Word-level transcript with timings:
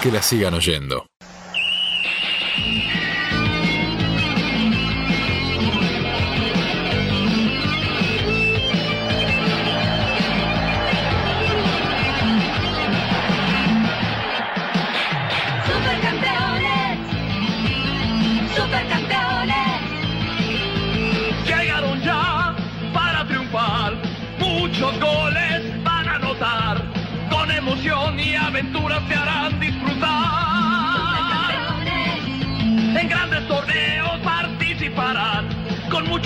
que 0.00 0.10
la 0.10 0.22
sigan 0.22 0.54
oyendo. 0.54 1.06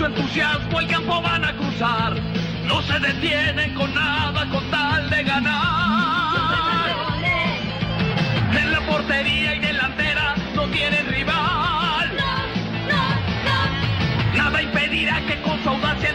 Mucho 0.04 0.20
entusiasmo 0.20 0.80
el 0.80 0.86
campo 0.88 1.22
van 1.22 1.44
a 1.44 1.56
cruzar. 1.56 2.14
No 2.66 2.82
se 2.82 2.98
detienen 2.98 3.74
con 3.74 3.92
nada 3.94 4.48
con 4.50 4.70
tal 4.70 5.10
de 5.10 5.22
ganar. 5.22 6.96
En 8.52 8.72
la 8.72 8.80
portería 8.80 9.54
y 9.54 9.58
delantera 9.60 10.34
no 10.54 10.66
tienen 10.68 11.06
rival. 11.06 12.16
Nada 14.36 14.62
impedirá 14.62 15.20
que 15.26 15.40
con 15.42 15.62
su 15.62 15.68
audacia 15.68 16.10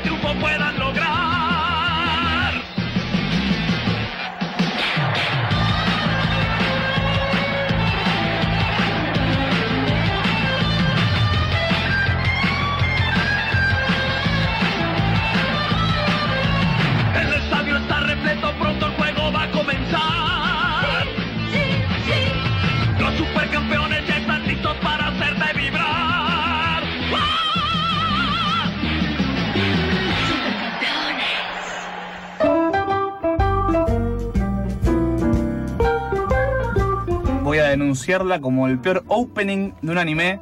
denunciarla 37.80 38.42
como 38.42 38.68
el 38.68 38.80
peor 38.80 39.04
opening 39.08 39.72
de 39.82 39.92
un 39.92 39.98
anime 39.98 40.40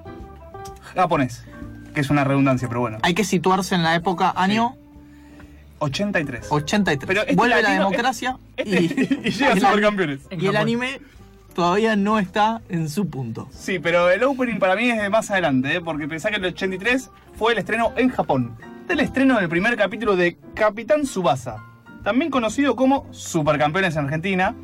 japonés. 0.96 1.44
Que 1.94 2.02
es 2.02 2.10
una 2.10 2.24
redundancia, 2.24 2.68
pero 2.68 2.82
bueno. 2.82 2.98
Hay 3.02 3.14
que 3.14 3.24
situarse 3.24 3.76
en 3.76 3.84
la 3.84 3.96
época 3.96 4.34
año 4.36 4.76
83. 5.80 6.48
83. 6.50 7.08
Pero 7.08 7.22
este 7.22 7.36
Vuelve 7.36 7.62
la 7.62 7.72
democracia 7.72 8.38
este- 8.56 8.82
y, 8.82 9.20
y 9.28 9.32
llega 9.32 9.54
a 9.54 9.60
Supercampeones. 9.60 10.20
Y 10.32 10.46
el 10.48 10.58
anime 10.58 11.00
todavía 11.54 11.96
no 11.96 12.20
está 12.20 12.62
en 12.70 12.90
su 12.90 13.08
punto. 13.10 13.48
Sí, 13.52 13.80
pero 13.80 14.10
el 14.10 14.24
opening 14.24 14.60
para 14.60 14.76
mí 14.76 14.90
es 14.90 15.02
de 15.02 15.10
más 15.10 15.32
adelante, 15.32 15.76
¿eh? 15.76 15.82
porque 15.82 16.08
pensá 16.08 16.30
que 16.30 16.38
el 16.38 16.46
83 16.46 17.10
fue 17.36 17.54
el 17.54 17.60
estreno 17.60 17.94
en 17.96 18.10
Japón. 18.10 18.56
Del 18.88 19.00
estreno 19.02 19.40
del 19.40 19.50
primer 19.50 19.76
capítulo 19.76 20.16
de 20.16 20.38
Capitán 20.54 21.06
Subasa, 21.06 21.64
también 22.04 22.32
conocido 22.32 22.76
como 22.76 23.06
Supercampeones 23.12 23.96
en 23.96 24.06
Argentina 24.06 24.56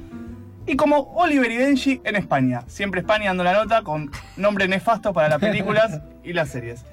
y 0.66 0.76
como 0.76 1.14
Oliver 1.16 1.52
y 1.52 1.58
Benji 1.58 2.02
en 2.04 2.16
España. 2.16 2.64
Siempre 2.68 3.02
España 3.02 3.26
dando 3.28 3.44
la 3.44 3.54
nota 3.54 3.82
con 3.84 4.12
nombre 4.38 4.68
nefasto 4.68 5.14
para 5.14 5.30
las 5.30 5.40
películas 5.40 6.00
y 6.24 6.34
las 6.34 6.50
series. 6.50 6.84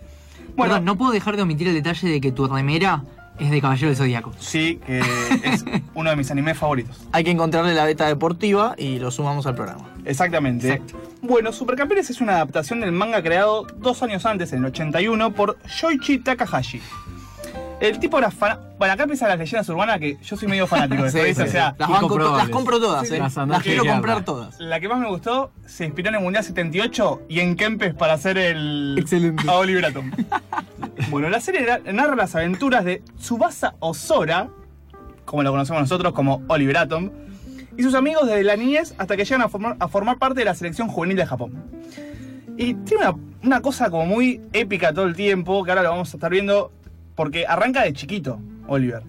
Bueno, 0.57 0.75
Perdón, 0.75 0.85
no 0.85 0.97
puedo 0.97 1.13
dejar 1.13 1.37
de 1.37 1.43
omitir 1.43 1.69
el 1.69 1.75
detalle 1.75 2.09
de 2.09 2.21
que 2.21 2.33
tu 2.33 2.49
remera 2.49 3.05
es 3.39 3.51
de 3.51 3.61
Caballero 3.61 3.89
del 3.89 3.97
Zodíaco. 3.97 4.33
sí, 4.39 4.81
que 4.85 5.01
es 5.45 5.65
uno 5.95 6.11
de 6.11 6.17
mis 6.17 6.31
animes 6.31 6.59
favoritos. 6.59 6.97
Hay 7.13 7.25
que 7.25 7.31
encontrarle 7.31 7.73
la 7.75 7.85
beta 7.85 8.07
deportiva 8.07 8.75
y 8.77 8.99
lo 8.99 9.11
sumamos 9.11 9.47
al 9.47 9.55
programa. 9.55 9.89
Exactamente. 10.05 10.83
Bueno, 11.23 11.53
Supercampeones 11.53 12.11
es 12.11 12.21
una 12.21 12.33
adaptación 12.35 12.81
del 12.81 12.93
manga 12.93 13.23
creado 13.23 13.67
dos 13.77 14.03
años 14.03 14.27
antes, 14.27 14.53
en 14.53 14.59
el 14.61 14.67
81, 14.67 15.33
por 15.33 15.57
Shoichi 15.67 16.19
Takahashi. 16.19 16.81
El 17.81 17.99
tipo 17.99 18.19
era 18.19 18.31
fan... 18.31 18.59
Bueno, 18.79 18.93
acá 18.95 19.05
empiezan 19.05 19.29
las 19.31 19.39
leyendas 19.39 19.69
urbanas 19.71 19.99
que 19.99 20.19
yo 20.23 20.37
soy 20.37 20.49
medio 20.49 20.67
fanático 20.67 21.03
de 21.03 21.09
esto, 21.09 21.19
Sí, 21.21 21.25
¿viste? 21.29 21.43
sí. 21.45 21.49
O 21.49 21.53
sea, 21.53 21.75
las, 21.79 21.89
banco 21.89 22.09
compro 22.51 22.79
todas, 22.79 23.09
Sí, 23.09 23.15
eh. 23.15 23.19
las 23.19 23.63
quiero 23.63 23.85
comprar 23.85 24.25
todas. 24.25 24.61
la 24.61 24.81
que 24.81 24.89
más 24.89 24.99
me 24.99 25.09
gustó 25.09 25.51
se 25.67 25.87
inspiró 25.87 26.11
en 26.11 26.17
el 26.17 26.21
Mundial 26.23 26.45
78 26.45 27.23
y 27.29 27.41
en 27.41 27.57
Kempes 27.57 27.95
para 27.95 28.13
hacer 28.15 28.37
el... 28.39 28.97
Excelente. 28.99 29.45
A 29.49 29.55
Oliver 29.55 29.87
Atom. 29.87 30.11
bueno, 31.11 31.31
la 31.31 31.41
serie 31.41 31.67
narra 31.93 32.15
las 32.17 32.35
aventuras 32.35 32.85
de 32.85 33.03
Tsubasa 33.19 33.75
Osora, 33.81 34.49
como 35.25 35.43
lo 35.43 35.51
conocemos 35.51 35.81
nosotros 35.83 36.13
como 36.13 36.43
Oliver 36.49 36.77
Atom, 36.77 37.11
y 37.79 37.83
sus 37.83 37.95
amigos 37.95 38.27
desde 38.27 38.45
la 38.45 38.57
niñez 38.57 38.95
hasta 38.99 39.17
que 39.17 39.25
llegan 39.25 39.43
a 39.43 39.49
formar, 39.49 39.77
a 39.81 39.89
formar 39.89 40.19
parte 40.19 40.41
de 40.41 40.45
la 40.45 40.55
selección 40.55 40.89
juvenil 40.89 41.17
de 41.17 41.25
Japón. 41.25 41.65
Y 42.59 42.75
tiene 42.75 43.05
una, 43.09 43.17
una 43.43 43.61
cosa 43.63 43.89
como 43.89 44.05
muy 44.05 44.43
épica 44.53 44.93
todo 44.93 45.07
el 45.07 45.17
tiempo, 45.17 45.65
que 45.65 45.71
ahora 45.71 45.83
lo 45.83 45.91
vamos 45.91 46.13
a 46.13 46.17
estar 46.19 46.31
viendo, 46.31 46.73
porque 47.21 47.45
arranca 47.47 47.83
de 47.83 47.93
chiquito, 47.93 48.41
Oliver. 48.67 49.03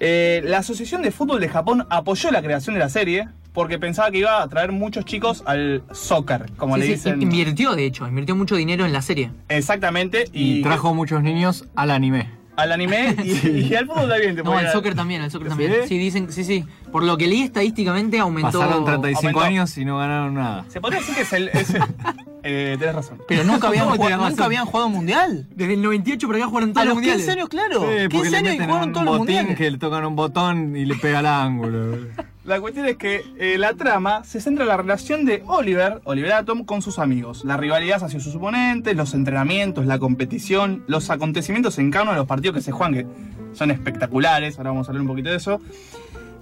Eh, 0.00 0.40
la 0.46 0.60
Asociación 0.60 1.02
de 1.02 1.10
Fútbol 1.10 1.42
de 1.42 1.50
Japón 1.50 1.86
apoyó 1.90 2.30
la 2.30 2.40
creación 2.40 2.72
de 2.74 2.78
la 2.80 2.88
serie 2.88 3.28
porque 3.52 3.78
pensaba 3.78 4.10
que 4.10 4.16
iba 4.20 4.38
a 4.38 4.44
atraer 4.44 4.72
muchos 4.72 5.04
chicos 5.04 5.42
al 5.44 5.82
soccer, 5.92 6.50
como 6.56 6.76
Sí, 6.76 6.80
le 6.80 6.86
sí, 6.86 6.92
dicen. 6.94 7.20
invirtió, 7.20 7.74
de 7.76 7.84
hecho, 7.84 8.08
invirtió 8.08 8.34
mucho 8.34 8.56
dinero 8.56 8.86
en 8.86 8.94
la 8.94 9.02
serie. 9.02 9.30
Exactamente. 9.50 10.24
Y 10.32 10.62
trajo 10.62 10.94
muchos 10.94 11.22
niños 11.22 11.66
al 11.76 11.90
anime. 11.90 12.30
Al 12.56 12.72
anime 12.72 13.16
y, 13.24 13.48
y 13.68 13.74
al 13.74 13.86
fútbol 13.86 14.08
también. 14.08 14.36
te 14.36 14.42
No, 14.42 14.56
al 14.56 14.70
soccer 14.72 14.94
también, 14.94 15.22
al 15.22 15.30
soccer 15.30 15.46
¿Sí? 15.48 15.50
también. 15.50 15.72
Sí, 15.88 15.98
dicen, 15.98 16.32
sí, 16.32 16.44
sí. 16.44 16.64
Por 16.92 17.02
lo 17.02 17.16
que 17.16 17.26
leí 17.26 17.42
estadísticamente 17.42 18.18
aumentó. 18.18 18.60
Pasaron 18.60 18.84
35 18.84 19.26
aumentó. 19.28 19.40
años 19.40 19.76
y 19.78 19.84
no 19.84 19.98
ganaron 19.98 20.34
nada. 20.34 20.64
Se 20.68 20.80
podría 20.80 21.00
decir 21.00 21.14
que 21.14 21.22
es 21.22 21.32
el. 21.32 21.48
es- 21.48 21.74
eh, 22.44 22.76
tenés 22.78 22.94
razón. 22.94 23.18
Pero 23.26 23.42
nunca 23.44 23.68
habían, 23.68 23.84
¿Cómo 23.84 23.96
jugado, 23.96 24.08
tenés 24.08 24.18
razón? 24.18 24.30
nunca 24.32 24.44
habían 24.44 24.66
jugado 24.66 24.88
mundial. 24.88 25.46
Desde 25.54 25.74
el 25.74 25.82
98 25.82 26.26
para 26.28 26.38
acá 26.38 26.48
jugaron 26.48 26.70
A 26.70 26.72
todos 26.74 26.84
los 26.86 26.88
los 26.90 26.94
mundiales. 26.96 27.24
15 27.24 27.32
años, 27.38 27.48
claro. 27.48 27.80
Sí, 27.80 27.86
porque 27.86 28.08
15 28.08 28.30
le 28.30 28.36
años 28.36 28.54
y 28.54 28.58
jugaron 28.66 28.92
todos 28.92 29.06
los 29.06 29.18
botín 29.18 29.34
mundiales. 29.34 29.56
que 29.58 29.70
le 29.70 29.78
tocan 29.78 30.04
un 30.06 30.16
botón 30.16 30.76
y 30.76 30.84
le 30.84 30.94
pega 30.96 31.18
al 31.20 31.26
ángulo. 31.26 31.98
La 32.44 32.60
cuestión 32.60 32.84
es 32.86 32.96
que 32.96 33.22
eh, 33.38 33.56
la 33.58 33.72
trama 33.72 34.22
se 34.24 34.38
centra 34.40 34.64
en 34.64 34.68
la 34.68 34.76
relación 34.76 35.24
de 35.24 35.42
Oliver, 35.46 36.02
Oliver 36.04 36.32
Atom, 36.32 36.64
con 36.64 36.82
sus 36.82 36.98
amigos. 36.98 37.42
La 37.44 37.56
rivalidad 37.56 38.02
hacia 38.04 38.20
sus 38.20 38.34
oponentes, 38.34 38.94
los 38.96 39.14
entrenamientos, 39.14 39.86
la 39.86 39.98
competición, 39.98 40.84
los 40.86 41.08
acontecimientos 41.08 41.78
en 41.78 41.90
cada 41.90 42.02
uno 42.02 42.12
de 42.12 42.18
los 42.18 42.26
partidos 42.26 42.56
que 42.56 42.60
se 42.62 42.70
juegan, 42.70 42.94
que 42.94 43.06
son 43.54 43.70
espectaculares. 43.70 44.58
Ahora 44.58 44.70
vamos 44.70 44.86
a 44.86 44.90
hablar 44.90 45.00
un 45.02 45.08
poquito 45.08 45.30
de 45.30 45.36
eso. 45.36 45.58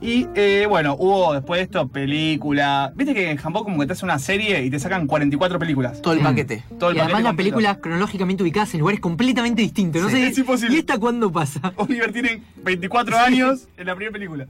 Y 0.00 0.26
eh, 0.34 0.66
bueno, 0.68 0.96
hubo 0.98 1.32
después 1.34 1.60
de 1.60 1.64
esto 1.66 1.86
película. 1.86 2.92
Viste 2.96 3.14
que 3.14 3.30
en 3.30 3.36
Japón 3.36 3.62
como 3.62 3.78
que 3.78 3.86
te 3.86 3.92
hace 3.92 4.04
una 4.04 4.19
serie 4.19 4.64
y 4.64 4.70
te 4.70 4.80
sacan 4.80 5.06
44 5.06 5.60
películas. 5.60 6.02
Todo 6.02 6.14
el 6.14 6.20
Mm. 6.20 6.24
paquete. 6.24 6.64
Todo 6.80 6.90
el 6.90 6.96
y 6.96 6.98
además 6.98 7.12
paquete 7.12 7.22
la 7.22 7.28
completo. 7.30 7.36
película 7.36 7.80
cronológicamente 7.80 8.42
ubicadas 8.42 8.74
en 8.74 8.80
lugares 8.80 8.98
completamente 9.00 9.62
distintos. 9.62 10.02
No 10.02 10.08
Sí, 10.08 10.16
sé, 10.16 10.26
es 10.26 10.38
imposible. 10.38 10.74
¿Y 10.74 10.78
esta 10.80 10.98
cuándo 10.98 11.30
pasa? 11.30 11.72
Oliver 11.76 12.12
tiene 12.12 12.42
24 12.64 13.16
años 13.16 13.69
en 13.76 13.86
la 13.86 13.94
primera 13.94 14.12
película. 14.12 14.48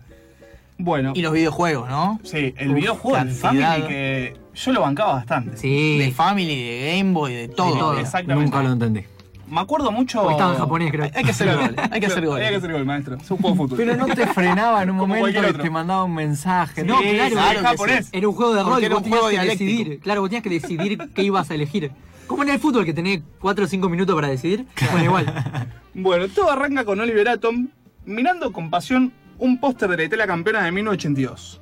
Bueno, 0.78 1.12
Y 1.15 1.22
los 1.22 1.33
videojuegos, 1.33 1.88
¿no? 1.88 2.19
sí, 2.25 2.55
el 2.56 2.71
Uf, 2.71 2.75
videojuego 2.77 3.16
de 3.19 3.25
cantidad. 3.25 3.72
Family 3.78 3.88
que 3.88 4.37
yo 4.55 4.72
lo 4.72 4.81
bancaba 4.81 5.15
bastante. 5.15 5.56
Sí. 5.56 5.99
De 5.99 6.10
Family, 6.12 6.56
de 6.65 6.97
Game 6.99 7.12
Boy, 7.12 7.34
de 7.34 7.49
todo. 7.49 7.72
De 7.72 7.78
todo. 7.78 7.99
Exactamente. 7.99 8.44
Nunca 8.50 8.62
lo 8.62 8.72
entendí. 8.72 9.05
Me 9.49 9.61
acuerdo 9.61 9.93
mucho. 9.93 10.21
Porque 10.22 10.32
estaba 10.32 10.53
en 10.55 10.59
japonés, 10.59 10.91
creo. 10.91 11.11
Hay, 11.15 11.25
que 11.25 11.31
hacer 11.31 11.55
gol, 11.55 11.77
hay 11.91 12.00
que 12.00 12.06
hacer 12.12 12.27
gol. 12.27 12.41
Hay 12.41 12.49
que 12.50 12.56
hacer 12.56 12.72
gol, 12.72 12.87
maestro. 12.87 13.16
Es 13.16 13.31
un 13.31 13.37
juego 13.37 13.50
de 13.55 13.56
fútbol. 13.59 13.77
Pero 13.78 13.97
no 13.97 14.06
te 14.06 14.27
frenaba 14.28 14.82
en 14.82 14.91
un 14.91 14.99
Como 14.99 15.15
momento 15.15 15.41
otro. 15.41 15.62
te 15.62 15.71
mandaba 15.71 16.05
un 16.05 16.15
mensaje. 16.15 16.82
No, 16.84 16.99
Sí, 17.00 17.11
claro, 17.11 17.31
claro 17.32 17.50
era 17.50 17.61
que 17.61 17.66
japonés. 17.66 18.09
Era 18.12 18.28
un 18.28 18.34
juego 18.34 18.55
de 18.55 18.62
rol, 18.62 18.82
era 18.82 18.94
vos 18.94 19.05
un 19.05 19.11
juego 19.11 19.27
tenías 19.27 19.44
que 19.44 19.50
decidir. 19.50 20.00
Claro, 20.00 20.21
vos 20.22 20.31
tenías 20.31 20.43
que 20.43 20.50
decidir 20.50 20.99
qué 21.14 21.23
ibas 21.23 21.50
a 21.50 21.55
elegir. 21.55 21.91
Como 22.26 22.44
en 22.44 22.49
el 22.49 22.58
fútbol 22.61 22.87
que 22.87 22.94
tenés 22.94 23.20
4 23.41 23.64
o 23.64 23.69
5 23.69 23.88
minutos 23.91 24.14
para 24.14 24.29
decidir. 24.29 24.64
Bueno, 24.91 25.05
igual. 25.05 25.69
Bueno, 25.93 26.29
todo 26.29 26.50
arranca 26.50 26.85
con 26.87 26.99
Oliver 26.99 27.29
Atom 27.29 27.69
mirando 28.06 28.52
con 28.52 28.70
pasión 28.70 29.12
un 29.43 29.59
póster 29.59 29.89
de 29.91 29.97
la 29.97 30.03
Italia 30.05 30.27
campeona 30.27 30.62
de 30.62 30.73
1982. 30.73 31.61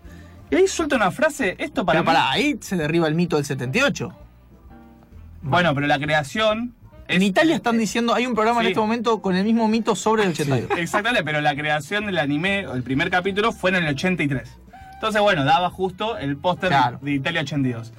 Y 0.50 0.56
ahí 0.56 0.66
suelta 0.68 0.96
una 0.96 1.10
frase, 1.10 1.54
esto 1.58 1.84
para 1.86 2.00
Pero 2.00 2.10
mí- 2.10 2.16
pará, 2.16 2.30
ahí 2.30 2.56
se 2.60 2.76
derriba 2.76 3.06
el 3.08 3.14
mito 3.14 3.36
del 3.36 3.44
78. 3.44 4.12
Bueno, 5.42 5.74
pero 5.74 5.86
la 5.86 5.98
creación. 5.98 6.74
En 7.08 7.22
Italia 7.22 7.56
están 7.56 7.78
diciendo, 7.78 8.14
hay 8.14 8.26
un 8.26 8.34
programa 8.34 8.60
Sí. 8.60 8.66
en 8.66 8.70
este 8.72 8.80
momento 8.80 9.20
con 9.22 9.34
el 9.34 9.44
mismo 9.44 9.66
mito 9.68 9.96
sobre 9.96 10.22
el 10.24 10.30
82. 10.30 10.78
Exactamente, 10.78 11.24
pero 11.24 11.40
la 11.40 11.54
creación 11.56 12.06
del 12.06 12.18
anime, 12.18 12.66
o 12.66 12.74
el 12.74 12.82
primer 12.82 13.10
capítulo, 13.10 13.50
fue 13.52 13.70
en 13.70 13.76
el 13.76 13.86
83. 13.88 14.58
Entonces, 14.94 15.20
bueno, 15.22 15.44
daba 15.44 15.70
justo 15.70 16.18
el 16.18 16.36
póster 16.36 16.68
Claro. 16.68 16.98
de 17.02 17.12
Italia 17.12 17.40
82. 17.40 17.92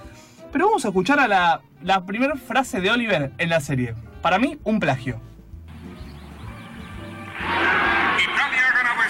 Pero 0.52 0.68
vamos 0.68 0.86
a 0.86 0.90
escuchar 0.90 1.20
a 1.20 1.28
la, 1.28 1.62
la 1.82 2.06
primera 2.06 2.36
frase 2.36 2.80
de 2.80 2.92
Oliver 2.92 3.32
en 3.38 3.50
la 3.50 3.60
serie. 3.60 3.96
Para 4.22 4.38
mí, 4.40 4.60
un 4.64 4.80
plagio. 4.80 5.20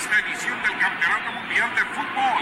Esta 0.01 0.17
edición 0.17 0.59
del 0.63 0.79
Campeonato 0.79 1.31
Mundial 1.39 1.69
de 1.75 1.81
Fútbol. 1.93 2.41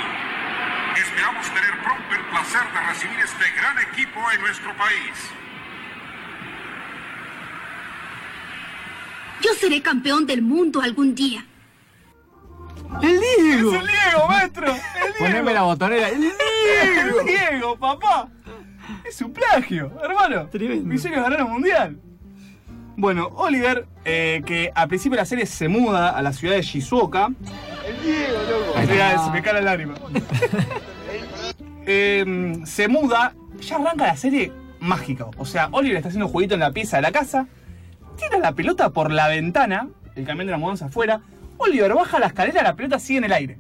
Esperamos 0.95 1.45
tener 1.47 1.71
pronto 1.83 2.15
el 2.15 2.25
placer 2.29 2.61
de 2.73 2.88
recibir 2.88 3.19
este 3.19 3.51
gran 3.57 3.77
equipo 3.79 4.19
en 4.33 4.39
nuestro 4.39 4.77
país. 4.77 5.31
Yo 9.41 9.53
seré 9.56 9.81
campeón 9.81 10.25
del 10.25 10.41
mundo 10.41 10.81
algún 10.81 11.13
día. 11.13 11.45
¡El 13.01 13.19
Diego! 13.19 13.73
¡Es 13.73 13.81
el 13.81 13.88
Diego, 13.88 14.27
maestro! 14.29 14.67
¡El 14.67 14.73
Diego! 14.73 15.17
Poneme 15.19 15.53
la 15.53 15.61
botonera. 15.63 16.09
¡El 16.09 16.23
¡El 16.23 17.25
Diego, 17.25 17.77
papá! 17.77 18.29
Es 19.03 19.21
un 19.21 19.33
plagio, 19.33 19.91
hermano. 20.01 20.47
Tremendo. 20.47 20.85
Mi 20.85 20.97
sueño 20.97 21.17
es 21.17 21.23
ganar 21.23 21.44
un 21.44 21.51
mundial. 21.51 22.00
Bueno, 23.00 23.30
Oliver, 23.38 23.88
eh, 24.04 24.42
que 24.46 24.74
al 24.75 24.90
principio 24.90 25.16
de 25.16 25.22
la 25.22 25.25
serie 25.25 25.46
se 25.46 25.69
muda 25.69 26.10
a 26.10 26.22
la 26.22 26.34
ciudad 26.34 26.56
de 26.56 26.62
Shizuoka. 26.62 27.28
El 27.88 28.04
Diego, 28.04 28.40
loco. 28.50 28.92
Mira, 28.92 29.24
se 29.24 29.31
me 29.31 29.42
cae 29.42 29.54
la 29.54 29.62
lágrima. 29.62 29.96
Eh, 31.92 32.62
se 32.66 32.88
muda, 32.88 33.34
ya 33.62 33.78
arranca 33.78 34.06
la 34.06 34.16
serie 34.16 34.51
mágica. 34.80 35.25
O 35.38 35.46
sea, 35.46 35.69
Oliver 35.72 35.98
está 35.98 36.10
haciendo 36.10 36.28
un 36.28 36.31
jueguito 36.31 36.54
en 36.54 36.60
la 36.60 36.72
pieza 36.72 36.98
de 36.98 37.01
la 37.01 37.12
casa, 37.12 37.48
tira 38.16 38.38
la 38.38 38.51
pelota 38.51 38.92
por 38.92 39.12
la 39.12 39.28
ventana, 39.28 39.88
el 40.16 40.24
camión 40.24 40.45
de 40.45 40.52
la 40.52 40.60
mudanza 40.60 40.86
afuera. 40.86 41.22
Oliver 41.57 41.95
baja 41.95 42.19
la 42.19 42.28
escalera, 42.28 42.62
la 42.62 42.75
pelota 42.75 43.00
sigue 43.00 43.18
en 43.18 43.24
el 43.24 43.34
aire. 43.34 43.57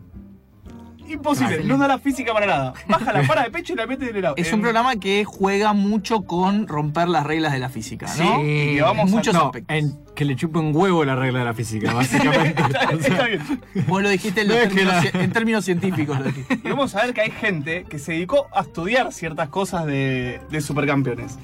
Imposible, 1.09 1.63
no 1.63 1.77
da 1.77 1.87
la 1.87 1.99
física 1.99 2.33
para 2.33 2.45
nada. 2.45 2.73
Baja 2.87 3.11
la 3.13 3.23
para 3.23 3.43
de 3.43 3.51
pecho 3.51 3.73
y 3.73 3.75
la 3.75 3.85
mete 3.87 4.09
en 4.09 4.15
el 4.15 4.25
Es 4.37 4.49
en- 4.49 4.55
un 4.55 4.61
programa 4.61 4.95
que 4.97 5.25
juega 5.25 5.73
mucho 5.73 6.21
con 6.23 6.67
romper 6.67 7.07
las 7.09 7.25
reglas 7.25 7.51
de 7.53 7.59
la 7.59 7.69
física, 7.69 8.05
¿no? 8.17 8.37
Sí, 8.39 8.41
y 8.41 8.75
que 8.75 8.81
vamos 8.81 9.03
en 9.07 9.13
a- 9.13 9.15
muchos 9.17 9.33
No, 9.33 9.45
aspectos. 9.47 9.75
en 9.75 9.97
que 10.15 10.25
le 10.25 10.35
chupe 10.35 10.59
un 10.59 10.75
huevo 10.75 11.03
la 11.05 11.15
regla 11.15 11.39
de 11.39 11.45
la 11.45 11.53
física, 11.53 11.93
básicamente. 11.93 12.63
Sea, 12.71 12.89
Está 12.91 13.25
bien. 13.25 13.41
Vos 13.87 14.01
lo 14.01 14.09
dijiste 14.09 14.41
en, 14.41 14.47
los 14.49 14.57
es 14.57 14.69
términos, 14.69 15.13
la- 15.13 15.21
en 15.23 15.31
términos 15.31 15.65
científicos. 15.65 16.17
lo 16.19 16.25
dijiste. 16.25 16.59
Y 16.63 16.69
vamos 16.69 16.95
a 16.95 17.03
ver 17.05 17.13
que 17.13 17.21
hay 17.21 17.31
gente 17.31 17.85
que 17.89 17.99
se 17.99 18.11
dedicó 18.13 18.47
a 18.53 18.61
estudiar 18.61 19.11
ciertas 19.13 19.49
cosas 19.49 19.85
de, 19.85 20.39
de 20.49 20.61
supercampeones. 20.61 21.37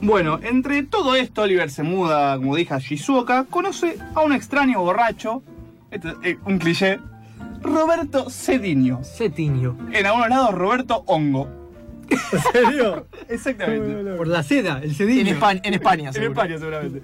Bueno, 0.00 0.38
entre 0.42 0.82
todo 0.82 1.14
esto, 1.14 1.42
Oliver 1.42 1.70
se 1.70 1.82
muda, 1.82 2.36
como 2.36 2.54
dije, 2.54 2.74
a 2.74 2.78
Shizuoka, 2.78 3.44
conoce 3.48 3.96
a 4.14 4.20
un 4.20 4.32
extraño 4.34 4.80
borracho, 4.80 5.42
este, 5.90 6.08
eh, 6.22 6.38
un 6.44 6.58
cliché, 6.58 6.98
Roberto 7.66 8.30
Cedinho. 8.30 9.02
Cetinho. 9.04 9.76
En 9.92 10.06
algunos 10.06 10.28
lados, 10.28 10.54
Roberto 10.54 11.02
Hongo. 11.06 11.48
¿En 12.08 12.40
serio? 12.52 13.06
Exactamente. 13.28 14.14
Por 14.16 14.28
la 14.28 14.42
seda, 14.42 14.80
el 14.82 14.94
En. 15.00 15.26
España, 15.26 15.60
en 15.64 15.74
España, 15.74 16.10
En. 16.14 16.22
España, 16.22 16.58
seguramente. 16.58 17.02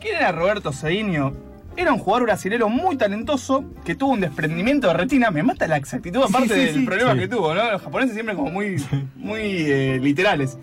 ¿Quién 0.00 0.16
era 0.16 0.32
Roberto 0.32 0.72
Cedinho? 0.72 1.34
Era 1.76 1.92
un 1.92 1.98
jugador 2.00 2.24
brasilero 2.24 2.68
muy 2.68 2.96
talentoso 2.96 3.64
que 3.84 3.94
tuvo 3.94 4.12
un 4.12 4.20
desprendimiento 4.20 4.88
de 4.88 4.94
retina. 4.94 5.30
Me 5.30 5.42
mata 5.42 5.68
la 5.68 5.76
exactitud, 5.76 6.22
aparte 6.22 6.48
Sí, 6.48 6.54
sí, 6.54 6.60
del 6.66 6.74
sí. 6.74 6.86
problema 6.86 7.12
Sí. 7.14 7.18
que 7.20 7.28
tuvo, 7.28 7.54
¿no? 7.54 7.70
Los 7.70 7.82
japoneses 7.82 8.14
siempre 8.14 8.34
como 8.34 8.50
muy, 8.50 8.76
muy 9.14 9.40
eh, 9.40 9.98
literales. 10.02 10.58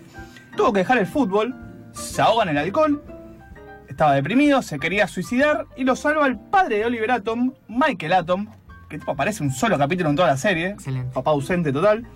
Tuvo 0.56 0.72
que 0.72 0.80
dejar 0.80 0.98
el 0.98 1.06
fútbol, 1.06 1.54
se 1.92 2.20
ahoga 2.20 2.42
en 2.44 2.50
el 2.50 2.58
alcohol, 2.58 3.02
estaba 3.88 4.14
deprimido, 4.14 4.60
se 4.60 4.78
quería 4.78 5.08
suicidar 5.08 5.66
y 5.76 5.84
lo 5.84 5.96
salva 5.96 6.26
el 6.26 6.38
padre 6.38 6.78
de 6.78 6.84
Oliver 6.86 7.10
Atom, 7.12 7.54
Michael 7.68 8.12
Atom, 8.12 8.46
que 8.88 8.98
tipo 8.98 9.12
aparece 9.12 9.42
un 9.42 9.50
solo 9.50 9.76
capítulo 9.78 10.10
en 10.10 10.16
toda 10.16 10.28
la 10.28 10.36
serie. 10.36 10.68
Excelente. 10.70 11.12
Papá 11.12 11.30
ausente 11.32 11.72
total. 11.72 12.06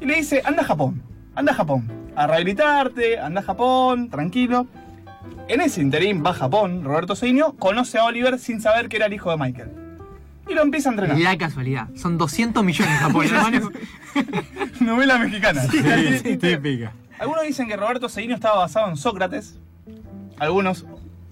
Y 0.00 0.06
le 0.06 0.16
dice, 0.16 0.42
anda 0.44 0.62
a 0.62 0.64
Japón, 0.64 1.02
anda 1.34 1.52
a 1.52 1.54
Japón, 1.54 1.90
a 2.16 2.26
rehabilitarte, 2.26 3.18
anda 3.18 3.40
a 3.40 3.44
Japón, 3.44 4.08
tranquilo. 4.10 4.66
En 5.48 5.60
ese 5.60 5.80
interín 5.82 6.22
va 6.24 6.30
a 6.30 6.34
Japón, 6.34 6.84
Roberto 6.84 7.14
Cedinho 7.16 7.54
conoce 7.54 7.98
a 7.98 8.04
Oliver 8.04 8.38
sin 8.38 8.60
saber 8.60 8.88
que 8.88 8.96
era 8.96 9.06
el 9.06 9.12
hijo 9.12 9.30
de 9.30 9.36
Michael. 9.36 9.70
Y 10.48 10.54
lo 10.54 10.62
empieza 10.62 10.88
a 10.88 10.92
entrenar. 10.92 11.18
La 11.18 11.36
casualidad. 11.36 11.88
Son 11.94 12.16
200 12.16 12.64
millones 12.64 12.94
de 12.94 12.98
japoneses. 13.00 13.62
Novela 14.80 15.18
mexicana. 15.18 15.62
Sí, 16.22 16.36
típica. 16.38 16.92
Algunos 17.18 17.42
dicen 17.44 17.68
que 17.68 17.76
Roberto 17.76 18.08
Cedinho 18.08 18.34
estaba 18.34 18.58
basado 18.60 18.88
en 18.88 18.96
Sócrates. 18.96 19.58
Algunos 20.38 20.86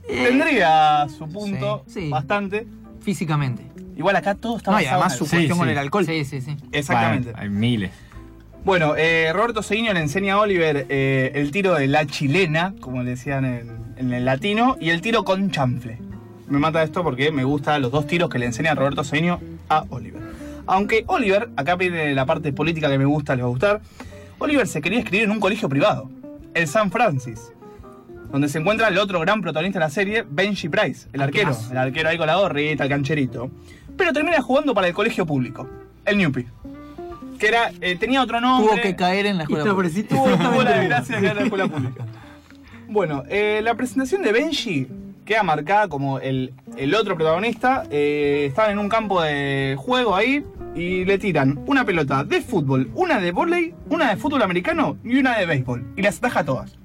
tendría 0.07 1.07
su 1.09 1.29
punto 1.29 1.85
Sí, 1.87 2.03
sí. 2.03 2.11
bastante. 2.11 2.67
Físicamente. 3.01 3.65
Igual 3.97 4.15
acá 4.17 4.35
todo 4.35 4.59
está 4.59 4.71
No, 4.71 4.81
y 4.81 4.85
basado 4.85 5.01
además 5.03 5.13
en 5.13 5.19
su 5.19 5.25
el- 5.25 5.31
Sí, 5.31 5.37
cuestión 5.37 5.59
con 5.59 5.67
sí. 5.69 5.73
el 5.73 5.79
alcohol. 5.79 6.07
Sí, 6.07 6.25
sí, 6.25 6.41
sí. 6.41 6.57
Exactamente. 6.73 7.31
Bueno, 7.33 7.43
hay 7.43 7.49
miles. 7.49 7.91
Bueno, 8.65 8.95
eh, 8.97 9.31
Roberto 9.33 9.63
Cedinho 9.63 9.93
le 9.93 10.01
enseña 10.01 10.35
a 10.35 10.41
Oliver 10.41 10.87
eh, 10.89 11.33
el 11.35 11.51
tiro 11.53 11.75
de 11.75 11.87
la 11.87 12.05
chilena, 12.07 12.75
como 12.81 13.03
le 13.03 13.11
decían 13.11 13.45
en, 13.45 13.71
en 13.97 14.13
el 14.13 14.25
latino, 14.25 14.77
y 14.81 14.91
el 14.91 15.01
tiro 15.01 15.25
con 15.25 15.51
chanfle. 15.51 15.99
Me 16.49 16.59
mata 16.59 16.83
esto 16.83 17.03
porque 17.03 17.31
me 17.33 17.45
gustan 17.45 17.81
los 17.83 17.91
dos 17.93 18.07
tiros 18.07 18.29
que 18.29 18.39
le 18.39 18.47
enseña 18.47 18.75
Roberto 18.75 19.03
Cedinho 19.05 19.41
a 19.69 19.85
Oliver. 19.91 20.21
Aunque 20.67 21.05
Oliver, 21.07 21.49
acá 21.57 21.77
viene 21.77 22.13
la 22.15 22.27
parte 22.27 22.53
política 22.53 22.89
que 22.89 22.99
me 22.99 23.05
gusta, 23.05 23.35
les 23.37 23.45
va 23.45 23.47
a 23.49 23.51
gustar, 23.51 23.81
Oliver 24.39 24.67
se 24.67 24.81
quería 24.81 24.99
escribir 24.99 25.25
en 25.25 25.31
un 25.31 25.41
colegio 25.41 25.69
privado, 25.69 26.11
el 26.55 26.67
San 26.67 26.91
Francis, 26.91 27.53
donde 28.33 28.49
se 28.49 28.59
encuentra 28.59 28.89
el 28.89 28.99
otro 28.99 29.21
gran 29.21 29.41
protagonista 29.43 29.79
de 29.79 29.85
la 29.85 29.91
serie, 29.91 30.25
Benji 30.29 30.69
Price, 30.69 31.07
el 31.13 31.23
arquero, 31.23 31.57
el 31.71 31.79
arquero 31.79 32.09
ahí 32.09 32.19
con 32.19 32.27
la 32.27 32.35
gorrita, 32.37 32.83
el 32.83 32.91
cancherito. 32.91 33.49
Pero 33.97 34.13
termina 34.13 34.41
jugando 34.41 34.75
para 34.75 34.89
el 34.89 34.95
colegio 34.95 35.27
público, 35.27 35.69
el 36.05 36.19
Newpie. 36.19 36.47
Que 37.39 37.49
era, 37.49 37.71
eh, 37.81 37.97
tenía 37.97 38.23
otro 38.23 38.41
nombre. 38.41 38.73
Tuvo 38.73 38.83
que 38.83 38.97
caer 38.97 39.27
en 39.27 39.37
la 39.39 39.43
escuela. 39.43 39.65
pública. 39.75 40.49
Tuvo, 40.49 40.63
la 40.63 40.79
desgracia 40.79 41.17
de 41.17 41.23
caer 41.23 41.33
en 41.33 41.37
la 41.37 41.43
escuela 41.45 41.69
pública. 41.69 42.07
Bueno, 42.89 43.25
eh, 43.29 43.61
la 43.63 43.75
presentación 43.75 44.23
de 44.23 44.33
Benji 44.33 44.87
queda 45.25 45.43
marcada 45.43 45.89
como 45.89 46.19
el, 46.21 46.55
el 46.77 46.95
otro 46.95 47.17
protagonista. 47.17 47.85
Eh, 47.91 48.47
estaban 48.49 48.71
en 48.71 48.79
un 48.79 48.89
campo 48.89 49.21
de 49.21 49.77
juego 49.79 50.15
ahí 50.15 50.45
y 50.75 51.05
le 51.05 51.19
tiran 51.19 51.59
una 51.67 51.85
pelota 51.85 52.25
de 52.25 52.41
fútbol, 52.41 52.91
una 52.95 53.19
de 53.19 53.33
vóley, 53.33 53.75
una 53.91 54.11
de 54.11 54.17
fútbol 54.17 54.43
americano 54.43 54.97
y 55.05 55.19
una 55.19 55.37
de 55.39 55.47
béisbol. 55.47 55.85
Y 55.97 56.03
las 56.03 56.19
ataja 56.19 56.45
todas. 56.45 56.79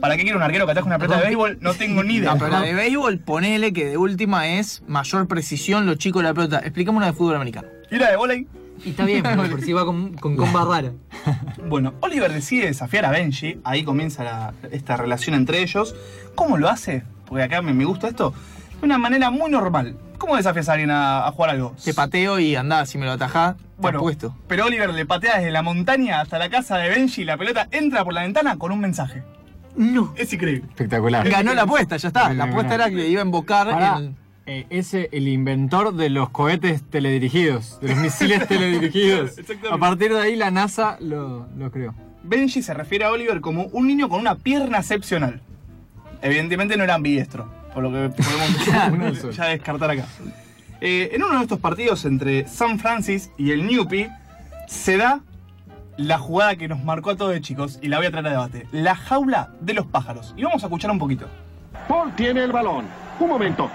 ¿Para 0.00 0.16
qué 0.16 0.22
quiere 0.22 0.36
un 0.36 0.42
arquero 0.42 0.64
que 0.66 0.72
ataja 0.72 0.86
una 0.86 0.98
pelota 0.98 1.18
de 1.18 1.24
béisbol? 1.26 1.58
No 1.60 1.74
tengo 1.74 2.02
ni 2.04 2.14
idea. 2.16 2.32
No, 2.32 2.38
pero 2.38 2.50
la 2.52 2.60
de 2.62 2.74
béisbol, 2.74 3.18
ponele 3.18 3.72
que 3.72 3.86
de 3.86 3.96
última 3.96 4.46
es 4.48 4.82
mayor 4.86 5.26
precisión 5.26 5.86
lo 5.86 5.94
chico 5.96 6.20
de 6.20 6.24
la 6.24 6.34
pelota. 6.34 6.58
Explícame 6.60 6.98
una 6.98 7.06
de 7.06 7.12
fútbol 7.12 7.36
americano. 7.36 7.68
¿Y 7.90 7.96
la 7.96 8.10
de 8.10 8.16
vóley? 8.16 8.46
Y 8.84 8.90
está 8.90 9.04
bien, 9.06 9.24
por 9.24 9.60
si 9.60 9.72
va 9.72 9.84
con, 9.84 10.14
con 10.14 10.36
comba 10.36 10.64
rara. 10.64 10.92
Bueno, 11.68 11.94
Oliver 12.00 12.32
decide 12.32 12.66
desafiar 12.66 13.04
a 13.06 13.10
Benji, 13.10 13.60
ahí 13.64 13.82
comienza 13.82 14.22
la- 14.22 14.54
esta 14.70 14.96
relación 14.96 15.34
entre 15.34 15.60
ellos. 15.62 15.94
¿Cómo 16.36 16.58
lo 16.58 16.68
hace? 16.68 17.02
Porque 17.26 17.42
acá 17.42 17.60
me, 17.60 17.74
me 17.74 17.84
gusta 17.84 18.06
esto. 18.08 18.32
De 18.80 18.86
una 18.86 18.96
manera 18.98 19.30
muy 19.30 19.50
normal. 19.50 19.96
¿Cómo 20.18 20.36
desafías 20.36 20.68
a 20.68 20.72
alguien 20.72 20.90
a, 20.92 21.26
a 21.26 21.32
jugar 21.32 21.50
algo? 21.50 21.74
Te 21.84 21.92
pateo 21.92 22.38
y 22.38 22.54
andá, 22.56 22.86
si 22.86 22.98
me 22.98 23.06
lo 23.06 23.12
atajás, 23.12 23.56
bueno, 23.56 23.72
bueno, 23.78 24.00
puesto. 24.00 24.36
pero 24.48 24.66
Oliver 24.66 24.90
le 24.94 25.06
patea 25.06 25.38
desde 25.38 25.50
la 25.50 25.62
montaña 25.62 26.20
hasta 26.20 26.38
la 26.38 26.48
casa 26.48 26.76
de 26.78 26.88
Benji 26.88 27.22
y 27.22 27.24
la 27.24 27.36
pelota 27.36 27.68
entra 27.72 28.04
por 28.04 28.14
la 28.14 28.22
ventana 28.22 28.56
con 28.58 28.70
un 28.72 28.80
mensaje. 28.80 29.22
No. 29.76 30.12
Es 30.16 30.32
increíble. 30.32 30.64
Espectacular. 30.68 31.28
Ganó 31.28 31.54
la 31.54 31.62
apuesta, 31.62 31.96
ya 31.96 32.08
está. 32.08 32.32
La 32.34 32.44
apuesta 32.44 32.74
era 32.74 32.90
que 32.90 33.08
iba 33.08 33.22
a 33.22 33.24
invocar 33.24 33.70
Pará, 33.70 33.98
el- 33.98 34.14
eh, 34.46 34.66
ese 34.70 35.08
el 35.12 35.28
inventor 35.28 35.94
de 35.94 36.08
los 36.10 36.30
cohetes 36.30 36.82
teledirigidos, 36.82 37.78
de 37.80 37.88
los 37.88 37.98
misiles 37.98 38.46
teledirigidos. 38.48 39.32
Exactamente. 39.38 39.68
A 39.74 39.78
partir 39.78 40.12
de 40.12 40.20
ahí 40.20 40.36
la 40.36 40.50
NASA 40.50 40.96
lo, 41.00 41.46
lo 41.56 41.70
creó. 41.70 41.94
Benji 42.22 42.62
se 42.62 42.74
refiere 42.74 43.04
a 43.04 43.10
Oliver 43.10 43.40
como 43.40 43.64
un 43.66 43.86
niño 43.86 44.08
con 44.08 44.20
una 44.20 44.34
pierna 44.36 44.78
excepcional. 44.78 45.40
Evidentemente 46.22 46.76
no 46.76 46.84
era 46.84 46.94
ambidiestro, 46.94 47.48
por 47.72 47.82
lo 47.84 47.92
que 47.92 48.22
podemos 48.22 49.36
ya 49.36 49.44
descartar 49.46 49.90
acá. 49.90 50.06
Eh, 50.80 51.10
en 51.12 51.22
uno 51.22 51.36
de 51.36 51.42
estos 51.42 51.58
partidos 51.60 52.04
entre 52.04 52.46
San 52.48 52.78
Francis 52.78 53.30
y 53.36 53.50
el 53.52 53.66
Newpie 53.66 54.10
se 54.66 54.96
da 54.96 55.20
la 55.98 56.16
jugada 56.18 56.54
que 56.56 56.68
nos 56.68 56.82
marcó 56.82 57.10
a 57.10 57.16
todos 57.16 57.32
de 57.32 57.40
chicos 57.40 57.78
y 57.82 57.88
la 57.88 57.98
voy 57.98 58.06
a 58.06 58.10
traer 58.10 58.26
a 58.28 58.30
debate. 58.30 58.66
La 58.72 58.94
jaula 58.94 59.50
de 59.60 59.74
los 59.74 59.84
pájaros. 59.86 60.32
Y 60.36 60.44
vamos 60.44 60.62
a 60.62 60.66
escuchar 60.66 60.90
un 60.90 60.98
poquito. 60.98 61.26
Paul 61.88 62.14
tiene 62.14 62.44
el 62.44 62.52
balón. 62.52 62.86
Un 63.18 63.28
momento. 63.28 63.68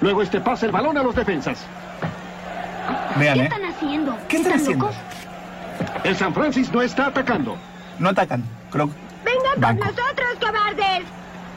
Luego 0.00 0.20
este 0.22 0.40
pasa 0.40 0.66
el 0.66 0.72
balón 0.72 0.98
a 0.98 1.02
los 1.04 1.14
defensas. 1.14 1.64
Vean, 3.16 3.34
¿Qué 3.38 3.40
¿eh? 3.40 3.44
están 3.44 3.64
haciendo? 3.64 4.18
¿Qué 4.28 4.36
están 4.36 4.52
haciendo? 4.54 4.84
locos? 4.86 5.00
El 6.04 6.16
San 6.16 6.34
Francis 6.34 6.72
no 6.72 6.82
está 6.82 7.06
atacando. 7.06 7.56
No 7.98 8.08
atacan. 8.08 8.42
Croc. 8.70 8.90
¡Vengan 9.24 9.60
Banco. 9.60 9.84
con 9.84 9.94
nosotros, 9.96 10.28
cobardes! 10.40 11.02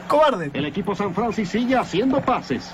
¡Cobarde! 0.08 0.52
El 0.54 0.66
equipo 0.66 0.96
San 0.96 1.14
Francis 1.14 1.50
sigue 1.50 1.76
haciendo 1.76 2.22
pases. 2.22 2.72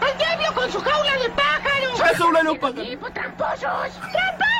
¡El 0.00 0.18
diablo 0.18 0.54
con 0.54 0.70
su 0.70 0.80
jaula 0.80 1.12
de 1.22 1.28
pájaros! 1.30 1.98
¡La 1.98 2.18
jaula 2.18 2.38
de 2.38 2.44
los 2.44 2.58
pájaros! 2.58 2.86
¡Equipo 2.86 3.10
tramposos! 3.10 3.60
¡Tramposos! 3.60 4.53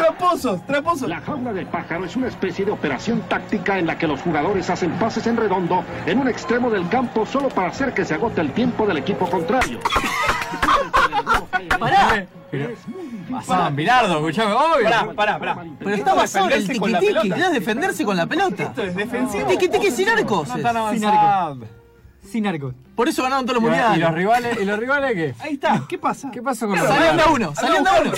Francis! 0.00 0.16
¡Tramposos! 0.18 0.66
¡Tramposos! 0.66 1.08
La 1.08 1.20
jaula 1.20 1.52
de 1.52 1.66
pájaro 1.66 2.04
es 2.04 2.16
una 2.16 2.28
especie 2.28 2.64
de 2.64 2.70
operación 2.72 3.20
táctica 3.28 3.78
en 3.78 3.86
la 3.86 3.96
que 3.98 4.06
los 4.06 4.20
jugadores 4.22 4.68
hacen 4.70 4.92
pases 4.92 5.26
en 5.26 5.36
redondo 5.36 5.84
en 6.06 6.18
un 6.18 6.28
extremo 6.28 6.70
del 6.70 6.88
campo 6.88 7.26
solo 7.26 7.48
para 7.48 7.68
hacer 7.68 7.92
que 7.94 8.04
se 8.04 8.14
agote 8.14 8.40
el 8.40 8.52
tiempo 8.52 8.86
del 8.86 8.98
equipo 8.98 9.28
contrario. 9.28 9.80
¡Pará! 11.78 12.26
Pasaban 13.30 13.76
Bilardo, 13.76 14.16
escuchame, 14.18 14.52
obvio. 14.52 14.84
Pará, 14.84 15.12
pará, 15.14 15.38
pará. 15.38 15.54
Pero 15.78 15.90
Esto 15.90 16.10
está 16.10 16.10
es 16.10 16.16
basado 16.16 16.46
en 16.46 16.52
el 16.52 16.66
defenderse 16.66 16.80
con 16.80 16.92
la 16.92 16.98
tiki-tiki. 17.00 17.14
pelota. 17.22 17.34
Querés 17.36 17.52
defenderse 17.52 18.04
con 18.04 18.16
la 18.16 18.26
pelota. 18.26 18.62
Esto 18.64 18.82
es 18.82 18.96
defensivo. 18.96 19.48
Tiki-tiki 19.48 19.90
sin 19.90 20.08
arcos. 20.08 20.48
No 20.48 20.58
tan 20.58 20.76
avanzado. 20.76 21.58
Sin 22.28 22.46
arcos. 22.46 22.74
Por 22.94 23.08
eso 23.08 23.22
ganaron 23.22 23.46
todos 23.46 23.62
los 23.62 23.70
¿Y 23.72 23.76
los 23.76 23.86
mundiales. 23.88 24.14
rivales, 24.14 24.58
¿y 24.60 24.64
los 24.64 24.78
rivales 24.78 25.12
qué? 25.14 25.34
Ahí 25.42 25.54
está, 25.54 25.84
¿qué 25.88 25.98
pasa? 25.98 26.30
¿Qué 26.30 26.42
pasó 26.42 26.66
con 26.68 26.78
los 26.78 26.86
Salían 26.86 27.16
de 27.16 27.22
a 27.22 27.26
rivales? 27.26 27.48
uno, 27.48 27.54
salían 27.54 27.84
de 27.84 27.90
a 27.90 28.00
uno. 28.02 28.12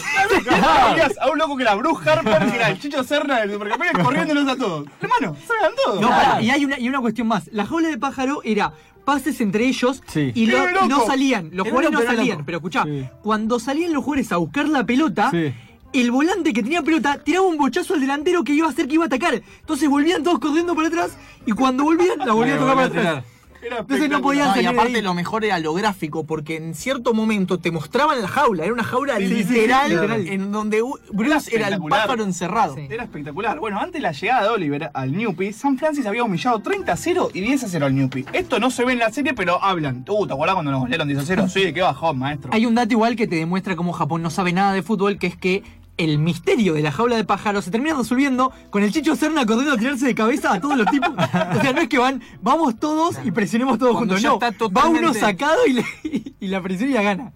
A 1.21 1.31
un 1.31 1.39
loco 1.39 1.57
que 1.57 1.63
era 1.63 1.75
Bruce 1.75 2.11
Harper, 2.11 2.51
que 2.51 2.57
era 2.57 2.69
el 2.71 2.79
Chicho 2.81 3.03
Serna 3.05 3.41
del 3.41 3.53
Supercampeones 3.53 4.05
corriéndonos 4.05 4.49
a 4.49 4.57
todos. 4.57 4.87
Hermano, 5.01 5.37
salgan 5.47 5.73
todos. 5.85 6.01
No, 6.01 6.41
y 6.41 6.51
hay 6.51 6.65
una, 6.65 6.79
y 6.79 6.89
una 6.89 7.01
cuestión 7.01 7.29
más. 7.29 7.49
La 7.53 7.65
jaula 7.67 7.89
de 7.89 7.99
pájaro 7.99 8.41
era 8.45 8.73
pases 9.05 9.41
entre 9.41 9.67
ellos 9.67 10.03
Sí. 10.07 10.31
y 10.35 10.47
lo- 10.47 10.87
no 10.87 11.07
salían. 11.07 11.51
Los 11.53 11.67
Era 11.67 11.75
jugadores 11.77 11.91
no 11.93 12.03
salían. 12.15 12.29
loco. 12.39 12.43
Pero 12.47 12.59
escuchá, 12.59 12.85
Sí. 12.85 13.09
cuando 13.23 13.59
salían 13.61 13.93
los 13.93 14.05
jugadores 14.05 14.31
a 14.33 14.37
buscar 14.37 14.69
la 14.69 14.85
pelota, 14.85 15.31
Sí. 15.31 15.53
el 15.93 16.11
volante 16.11 16.53
que 16.53 16.63
tenía 16.63 16.83
pelota 16.83 17.19
tiraba 17.23 17.47
un 17.47 17.57
bochazo 17.57 17.95
al 17.95 18.01
delantero 18.01 18.45
que 18.45 18.53
iba 18.53 18.67
a 18.67 18.71
hacer 18.71 18.87
que 18.89 18.95
iba 18.95 19.05
a 19.05 19.07
atacar. 19.07 19.35
Entonces 19.35 19.89
volvían 19.89 20.23
todos 20.23 20.39
corriendo 20.39 20.75
para 20.75 20.89
atrás 20.89 21.17
y 21.47 21.53
cuando 21.53 21.85
volvían, 21.85 22.19
la 22.19 22.33
volvían 22.33 22.59
a 22.59 22.61
tocar 22.61 22.75
para 22.75 22.87
atrás. 22.87 23.25
Entonces 23.63 24.09
no 24.11 24.21
podían 24.21 24.47
No, 24.47 24.51
y 24.53 24.55
salir 24.57 24.71
de 24.71 24.75
aparte 24.77 24.97
ahí. 24.97 25.03
lo 25.03 25.15
mejor 25.15 25.45
era 25.45 25.59
lo 25.59 25.73
gráfico, 25.75 26.25
porque 26.25 26.57
en 26.57 26.75
cierto 26.75 27.15
momento 27.15 27.59
te 27.59 27.71
mostraban 27.71 28.21
la 28.21 28.29
jaula, 28.29 28.65
era 28.65 28.73
una 28.73 28.83
jaula 28.85 29.17
Sí, 29.19 29.29
sí, 29.29 29.45
sí, 29.45 29.53
literal, 29.55 30.27
en 30.27 30.51
donde 30.53 30.83
Bruce 31.13 31.55
era 31.55 31.69
el 31.69 31.81
pájaro 31.81 32.25
encerrado. 32.25 32.75
Sí. 32.75 32.87
Era 32.91 33.05
espectacular. 33.05 33.59
Bueno, 33.61 33.79
antes 33.79 33.95
de 33.95 34.01
la 34.01 34.13
llegada 34.13 34.43
de 34.43 34.49
Oliver 34.49 34.91
al 34.93 35.13
Newpie, 35.13 35.53
San 35.53 35.79
Francis 35.79 36.07
había 36.07 36.25
humillado 36.25 36.59
30 36.61 36.93
a 36.93 36.97
0 36.97 37.31
y 37.35 37.41
10 37.41 37.65
a 37.65 37.69
0 37.69 37.87
al 37.87 37.95
Newpie. 37.95 38.25
Esto 38.33 38.59
no 38.59 38.71
se 38.71 38.85
ve 38.85 38.93
en 38.95 38.99
la 38.99 39.11
serie, 39.11 39.33
pero 39.35 39.63
hablan. 39.63 40.05
Uh, 40.09 40.27
¿te 40.27 40.33
acordás 40.33 40.55
cuando 40.55 40.71
nos 40.73 40.81
golearon 40.81 41.09
10 41.09 41.21
a 41.21 41.25
0? 41.25 41.47
Sí, 41.53 41.73
qué 41.73 41.83
bajón, 41.83 42.19
maestro. 42.19 42.51
Hay 42.53 42.67
un 42.67 42.75
dato 42.75 42.93
igual 42.93 43.15
que 43.17 43.27
te 43.27 43.37
demuestra 43.37 43.77
cómo 43.77 43.93
Japón 43.93 44.23
no 44.23 44.31
sabe 44.31 44.53
nada 44.53 44.73
de 44.73 44.83
fútbol, 44.83 45.19
que 45.19 45.27
es 45.29 45.37
que 45.37 45.63
el 45.99 46.19
misterio 46.19 46.75
de 46.75 46.83
la 46.83 46.91
jaula 46.91 47.17
de 47.17 47.25
pájaros 47.25 47.65
se 47.65 47.71
termina 47.71 47.95
resolviendo 47.97 48.51
con 48.71 48.83
el 48.83 48.93
Chicho 48.93 49.15
Serna 49.15 49.45
corriendo 49.47 49.75
a 49.75 49.77
tirarse 49.79 50.07
de 50.07 50.15
cabeza 50.15 50.55
a 50.55 50.61
todos 50.61 50.77
los 50.77 50.87
tipos. 50.89 51.11
O 51.11 51.61
sea, 51.61 51.73
no 51.75 51.81
es 51.83 51.89
que 51.89 51.99
van, 51.99 52.23
vamos 52.41 52.79
todos 52.81 53.17
y 53.25 53.31
presionemos 53.31 53.79
todos 53.79 53.93
Cuando 53.93 54.15
juntos. 54.15 54.23
ya 54.23 54.29
No, 54.31 54.35
está 54.35 54.51
va 54.51 54.53
totalmente- 54.57 55.05
uno 55.05 55.15
sacado 55.15 55.67
y, 55.67 55.73
le- 55.75 55.85
y 56.41 56.47
la 56.49 56.61
presión 56.63 56.91
y 56.91 56.95
la 56.95 57.03
gana. 57.03 57.33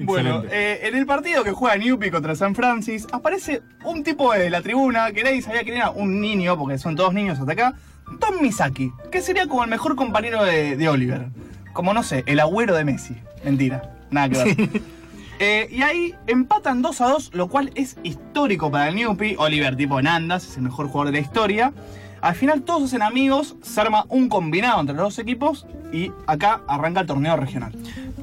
Bueno, 0.00 0.42
eh, 0.50 0.80
en 0.84 0.96
el 0.96 1.04
partido 1.04 1.44
que 1.44 1.52
juega 1.52 1.76
Newpie 1.76 2.10
contra 2.10 2.34
San 2.34 2.54
Francis, 2.54 3.06
aparece 3.12 3.60
un 3.84 4.02
tipo 4.02 4.32
de 4.32 4.48
la 4.48 4.62
tribuna 4.62 5.12
que 5.12 5.22
nadie 5.22 5.42
sabía 5.42 5.62
que 5.62 5.74
era 5.76 5.90
un 5.90 6.20
niño, 6.22 6.56
porque 6.58 6.78
son 6.78 6.96
todos 6.96 7.12
niños 7.12 7.38
hasta 7.38 7.52
acá, 7.52 7.74
Tom 8.18 8.40
Misaki, 8.40 8.92
que 9.12 9.20
sería 9.20 9.46
como 9.46 9.62
el 9.62 9.68
mejor 9.70 9.96
compañero 9.96 10.42
de, 10.42 10.76
de 10.76 10.88
Oliver. 10.88 11.28
Como, 11.74 11.92
no 11.92 12.02
sé, 12.02 12.24
el 12.26 12.40
agüero 12.40 12.74
de 12.74 12.84
Messi. 12.84 13.14
Mentira, 13.44 13.94
nada 14.10 14.28
que 14.30 14.38
ver. 14.54 14.82
Eh, 15.42 15.68
y 15.70 15.80
ahí 15.80 16.14
empatan 16.26 16.82
2 16.82 17.00
a 17.00 17.08
2, 17.08 17.30
lo 17.32 17.48
cual 17.48 17.72
es 17.74 17.96
histórico 18.02 18.70
para 18.70 18.88
el 18.88 18.94
Newpie. 18.94 19.36
Oliver, 19.38 19.74
tipo 19.74 20.00
Nandas, 20.02 20.46
es 20.46 20.56
el 20.58 20.62
mejor 20.64 20.88
jugador 20.88 21.06
de 21.14 21.18
la 21.18 21.26
historia. 21.26 21.72
Al 22.20 22.34
final 22.34 22.60
todos 22.60 22.82
hacen 22.84 23.00
amigos, 23.00 23.56
se 23.62 23.80
arma 23.80 24.04
un 24.10 24.28
combinado 24.28 24.78
entre 24.78 24.94
los 24.94 25.04
dos 25.04 25.18
equipos 25.18 25.66
y 25.94 26.12
acá 26.26 26.60
arranca 26.68 27.00
el 27.00 27.06
torneo 27.06 27.36
regional. 27.36 27.72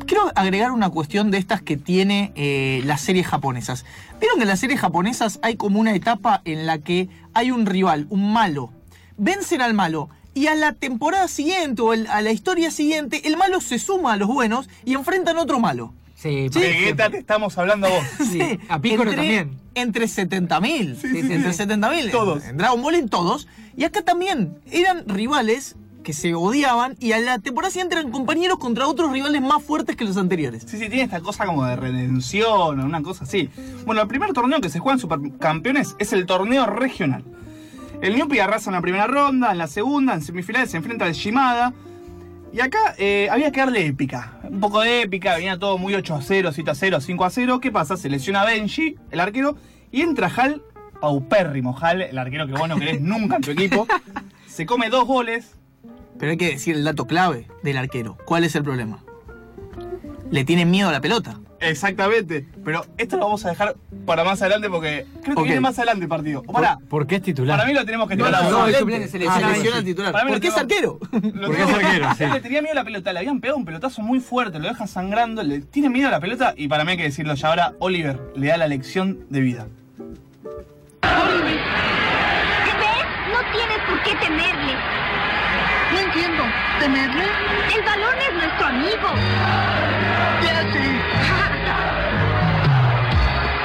Quiero 0.06 0.32
agregar 0.36 0.72
una 0.72 0.92
cuestión 0.92 1.32
de 1.32 1.40
estas 1.40 1.64
que 1.64 1.76
tiene 1.76 2.32
eh, 2.36 2.84
las 2.86 3.02
series 3.02 3.26
japonesas. 3.26 3.84
Vieron 4.20 4.38
que 4.38 4.44
en 4.44 4.50
las 4.50 4.60
series 4.60 4.80
japonesas 4.80 5.40
hay 5.42 5.56
como 5.56 5.80
una 5.80 5.96
etapa 5.96 6.44
en 6.46 6.68
la 6.68 6.78
que 6.78 7.10
hay 7.34 7.50
un 7.50 7.66
rival, 7.66 8.06
un 8.12 8.32
malo. 8.32 8.72
Vencen 9.18 9.64
al 9.64 9.74
malo. 9.74 10.10
Y 10.36 10.46
a 10.46 10.54
la 10.54 10.74
temporada 10.74 11.28
siguiente 11.28 11.82
o 11.82 11.94
a 11.94 12.22
la 12.22 12.32
historia 12.32 12.70
siguiente, 12.70 13.28
el 13.28 13.38
malo 13.38 13.60
se 13.60 13.80
suma 13.80 14.14
a 14.14 14.18
los 14.18 14.28
buenos 14.28 14.70
y 14.86 14.94
enfrentan 14.94 15.40
otro 15.40 15.60
malo. 15.60 15.94
Sí, 16.18 16.50
¿De 16.50 16.96
qué 16.96 16.96
te 16.96 17.18
estamos 17.20 17.56
hablando 17.60 17.88
vos? 17.88 18.04
Sí, 18.32 18.60
a 18.70 18.82
Piccolo 18.82 19.12
entre, 19.12 19.16
también. 19.16 19.60
Entre 19.76 20.06
70.000. 20.06 20.96
Sí, 20.96 21.10
sí, 21.10 21.20
entre 21.20 21.54
sí. 21.54 21.64
70.000. 21.64 22.12
Todos. 22.12 22.44
En 22.44 22.58
Dragon 22.58 22.82
Ball 22.82 22.96
en 22.96 23.08
todos. 23.08 23.48
Y 23.76 23.84
acá 23.84 24.02
también 24.02 24.58
eran 24.72 25.08
rivales 25.08 25.76
que 26.04 26.14
se 26.14 26.34
odiaban 26.34 26.96
y 27.00 27.12
a 27.12 27.20
la 27.20 27.38
temporada 27.38 27.70
siguiente 27.70 27.96
eran 27.96 28.10
compañeros 28.12 28.58
contra 28.58 28.88
otros 28.88 29.12
rivales 29.12 29.42
más 29.42 29.62
fuertes 29.62 29.96
que 29.96 30.06
los 30.06 30.18
anteriores. 30.18 30.64
Sí, 30.64 30.80
sí, 30.80 30.88
tiene 30.90 31.04
esta 31.04 31.20
cosa 31.20 31.46
como 31.46 31.66
de 31.66 31.76
redención 31.76 32.80
o 32.80 32.84
una 32.84 33.04
cosa 33.04 33.26
así. 33.26 33.50
Bueno, 33.86 34.02
el 34.02 34.08
primer 34.08 34.34
torneo 34.34 34.60
que 34.60 34.70
se 34.70 34.80
juega 34.80 34.94
en 34.94 35.00
Supercampeones 35.00 35.96
es 36.00 36.14
el 36.14 36.26
torneo 36.26 36.66
regional. 36.66 37.26
El 38.02 38.16
Newpie 38.16 38.42
arrasa 38.42 38.70
en 38.70 38.76
la 38.76 38.82
primera 38.82 39.06
ronda, 39.06 39.52
en 39.52 39.58
la 39.58 39.68
segunda, 39.68 40.14
en 40.14 40.22
semifinales 40.22 40.72
se 40.72 40.78
enfrenta 40.78 41.06
al 41.06 41.14
Shimada. 41.14 41.74
Y 42.54 42.62
acá 42.62 42.96
eh, 42.98 43.28
había 43.30 43.52
que 43.52 43.60
darle 43.60 43.86
épica. 43.86 44.40
Un 44.44 44.60
poco 44.60 44.82
de 44.82 45.02
épica, 45.02 45.36
venía 45.36 45.60
todo 45.60 45.78
muy 45.78 45.94
8 45.94 46.16
a 46.16 46.22
0, 46.22 46.52
7 46.54 46.72
a 46.72 46.76
0, 46.76 47.02
5 47.02 47.26
a 47.26 47.30
0. 47.30 47.60
¿Qué 47.60 47.72
pasa? 47.72 47.98
Se 47.98 48.10
lesiona 48.10 48.46
Benji, 48.46 48.96
el 49.12 49.20
arquero, 49.20 49.58
y 49.92 50.02
entra 50.02 50.32
Hal, 50.36 50.64
paupérrimo 51.02 51.78
Hal, 51.80 52.02
el 52.02 52.18
arquero 52.18 52.48
que 52.48 52.54
vos 52.54 52.68
no 52.68 52.78
querés 52.78 53.02
nunca 53.02 53.36
en 53.36 53.42
tu 53.42 53.52
equipo. 53.52 53.88
Se 54.48 54.66
come 54.66 54.90
dos 54.90 55.06
goles, 55.06 55.56
Pero 56.18 56.32
hay 56.32 56.38
que 56.38 56.50
decir 56.50 56.76
el 56.76 56.84
dato 56.84 57.06
clave 57.06 57.48
del 57.62 57.78
arquero. 57.78 58.18
¿Cuál 58.26 58.44
es 58.44 58.56
el 58.56 58.64
problema? 58.64 59.04
Le 60.32 60.44
tienen 60.44 60.70
miedo 60.70 60.90
a 60.90 60.92
la 60.92 61.02
pelota. 61.02 61.40
Exactamente, 61.60 62.46
pero 62.64 62.86
esto 62.98 63.18
lo 63.18 63.24
vamos 63.26 63.44
a 63.46 63.50
dejar 63.50 63.76
para 64.06 64.24
más 64.24 64.40
adelante 64.42 64.70
porque 64.70 65.08
creo 65.24 65.36
que 65.38 65.42
viene 65.44 65.60
más 65.60 65.78
adelante 65.80 66.04
el 66.04 66.10
partido. 66.10 66.44
O 66.46 66.54
pará, 66.54 66.78
¿Por 66.88 67.08
qué 67.08 67.16
es 67.16 67.24
titular? 67.24 67.58
para 67.58 67.68
mí 67.68 67.74
lo 67.74 67.84
tenemos 67.84 68.08
que 68.08 68.16
No, 68.16 68.26
tirar 68.26 68.44
no, 68.44 68.68
no, 68.68 68.74
suplente. 68.74 69.28
Ah, 69.28 69.40
lesiona 69.54 69.84
titular. 69.84 70.12
Para 70.12 70.26
mí 70.26 70.32
lo 70.32 70.36
Porque 70.36 70.48
es 70.50 70.58
arquero. 70.58 71.00
Porque 71.10 71.64
es 71.64 71.74
arquero, 71.74 72.08
sí. 72.16 72.26
Le 72.26 72.42
tenía 72.42 72.62
miedo 72.62 72.74
a 72.74 72.76
la 72.76 72.84
pelota, 72.84 73.12
le 73.12 73.20
habían 73.20 73.40
pegado 73.42 73.58
un 73.58 73.66
pelotazo 73.66 74.04
muy 74.04 74.20
fuerte, 74.20 74.60
lo 74.60 74.68
deja 74.68 74.86
sangrando, 74.86 75.42
le 75.42 75.62
tiene 75.62 75.90
miedo 75.90 76.10
a 76.10 76.12
la 76.12 76.20
pelota 76.20 76.54
y 76.56 76.68
para 76.68 76.84
mí 76.84 76.92
hay 76.92 76.98
que 76.98 77.04
decirlo 77.04 77.34
ya 77.34 77.48
ahora, 77.48 77.74
Oliver 77.80 78.20
le 78.36 78.48
da 78.48 78.58
la 78.58 78.68
lección 78.68 79.26
de 79.30 79.40
vida. 79.40 79.68
¿Ves? 81.02 81.58
No 83.32 83.40
tienes 83.52 83.80
por 83.90 84.04
qué 84.04 84.16
temerle. 84.26 84.74
No 85.94 86.00
entiendo. 86.00 86.44
¿Temerle? 86.80 87.24
El 87.76 87.84
balón 87.84 88.16
es 88.28 88.34
nuestro 88.34 88.68
amigo. 88.68 89.08
Jesse. 90.42 91.02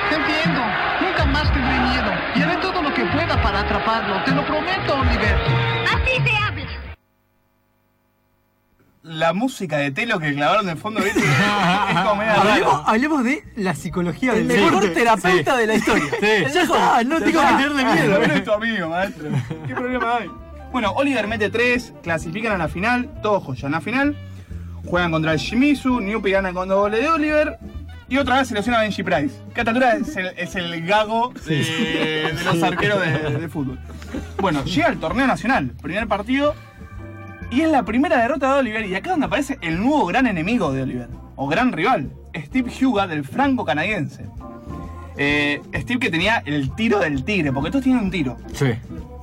Te 0.09 0.14
entiendo. 0.17 0.61
Nunca 1.00 1.25
más 1.26 1.52
tendré 1.52 1.79
miedo. 1.81 2.12
Y 2.35 2.43
haré 2.43 2.57
todo 2.59 2.83
lo 2.83 2.93
que 2.95 3.05
pueda 3.07 3.41
para 3.43 3.61
atraparlo. 3.61 4.23
Te 4.25 4.31
lo 4.33 4.45
prometo, 4.47 4.95
Oliver. 5.00 5.37
Así 5.93 6.23
se 6.25 6.37
habla. 6.37 6.62
La 9.02 9.33
música 9.33 9.79
de 9.79 9.91
Telo 9.91 10.21
que 10.21 10.33
clavaron 10.33 10.64
de 10.67 10.76
fondo, 10.76 11.00
¿viste? 11.02 11.19
es 11.91 11.99
como 12.00 12.14
media 12.17 12.35
Hablemos, 12.87 13.25
de 13.25 13.43
la 13.57 13.75
psicología 13.75 14.33
El 14.33 14.47
del 14.47 14.59
mejor 14.59 14.81
deporte. 14.83 14.95
terapeuta 15.00 15.57
de 15.57 15.67
la 15.67 15.75
historia. 15.75 16.05
Sí. 16.21 16.45
Ya 16.55 16.62
está, 16.62 17.02
no 17.05 17.19
tengo 17.21 17.41
que 17.41 17.47
tenerle 17.47 17.83
El 17.83 17.88
miedo. 17.88 18.12
balón 18.21 18.31
es 18.31 18.45
tu 18.45 18.52
amigo, 18.52 18.88
maestro. 18.88 19.29
¿Qué 19.67 19.75
problema 19.75 20.17
hay? 20.19 20.31
Bueno, 20.73 20.93
Oliver 20.93 21.26
mete 21.29 21.50
3, 21.50 21.95
clasifican 22.02 22.52
a 22.52 22.59
la 22.59 22.69
final, 22.69 23.11
todo 23.23 23.41
joya. 23.41 23.67
En 23.67 23.73
la 23.73 23.81
final 23.81 24.17
juegan 24.87 25.11
contra 25.12 25.33
el 25.33 25.38
Shimizu, 25.38 26.00
Newpie 26.00 26.33
gana 26.33 26.52
con 26.52 26.69
dos 26.69 26.79
goles 26.79 27.00
de 27.00 27.09
Oliver 27.11 27.59
y 28.09 28.17
otra 28.19 28.38
vez 28.38 28.49
se 28.49 28.55
lesiona 28.55 28.81
Benji 28.81 29.02
Price. 29.02 29.35
Que 29.55 29.61
a 29.61 29.62
esta 29.62 29.71
altura 29.71 29.97
es 29.97 30.17
el, 30.17 30.26
es 30.37 30.55
el 30.57 30.87
gago 30.87 31.33
de, 31.47 32.33
de 32.35 32.45
los 32.45 32.62
arqueros 32.62 33.00
de, 33.00 33.38
de 33.38 33.49
fútbol. 33.49 33.79
Bueno, 34.41 34.64
llega 34.64 34.88
el 34.88 34.99
torneo 34.99 35.26
nacional, 35.26 35.73
primer 35.83 36.09
partido, 36.09 36.55
y 37.50 37.61
es 37.61 37.71
la 37.71 37.85
primera 37.85 38.19
derrota 38.19 38.55
de 38.55 38.61
Oliver. 38.61 38.87
Y 38.87 38.95
acá 38.95 39.11
es 39.11 39.12
donde 39.12 39.26
aparece 39.26 39.59
el 39.61 39.79
nuevo 39.79 40.07
gran 40.07 40.26
enemigo 40.26 40.73
de 40.73 40.83
Oliver, 40.83 41.09
o 41.37 41.49
gran 41.49 41.73
rival, 41.73 42.11
Steve 42.35 42.71
Huga 42.83 43.07
del 43.07 43.25
franco-canadiense. 43.25 44.25
Eh, 45.19 45.61
Steve 45.75 46.00
que 46.00 46.11
tenía 46.11 46.43
el 46.47 46.75
tiro 46.75 46.99
del 46.99 47.25
tigre, 47.25 47.52
porque 47.52 47.71
todos 47.71 47.85
tienen 47.85 48.05
un 48.05 48.11
tiro. 48.11 48.38
Sí. 48.55 48.73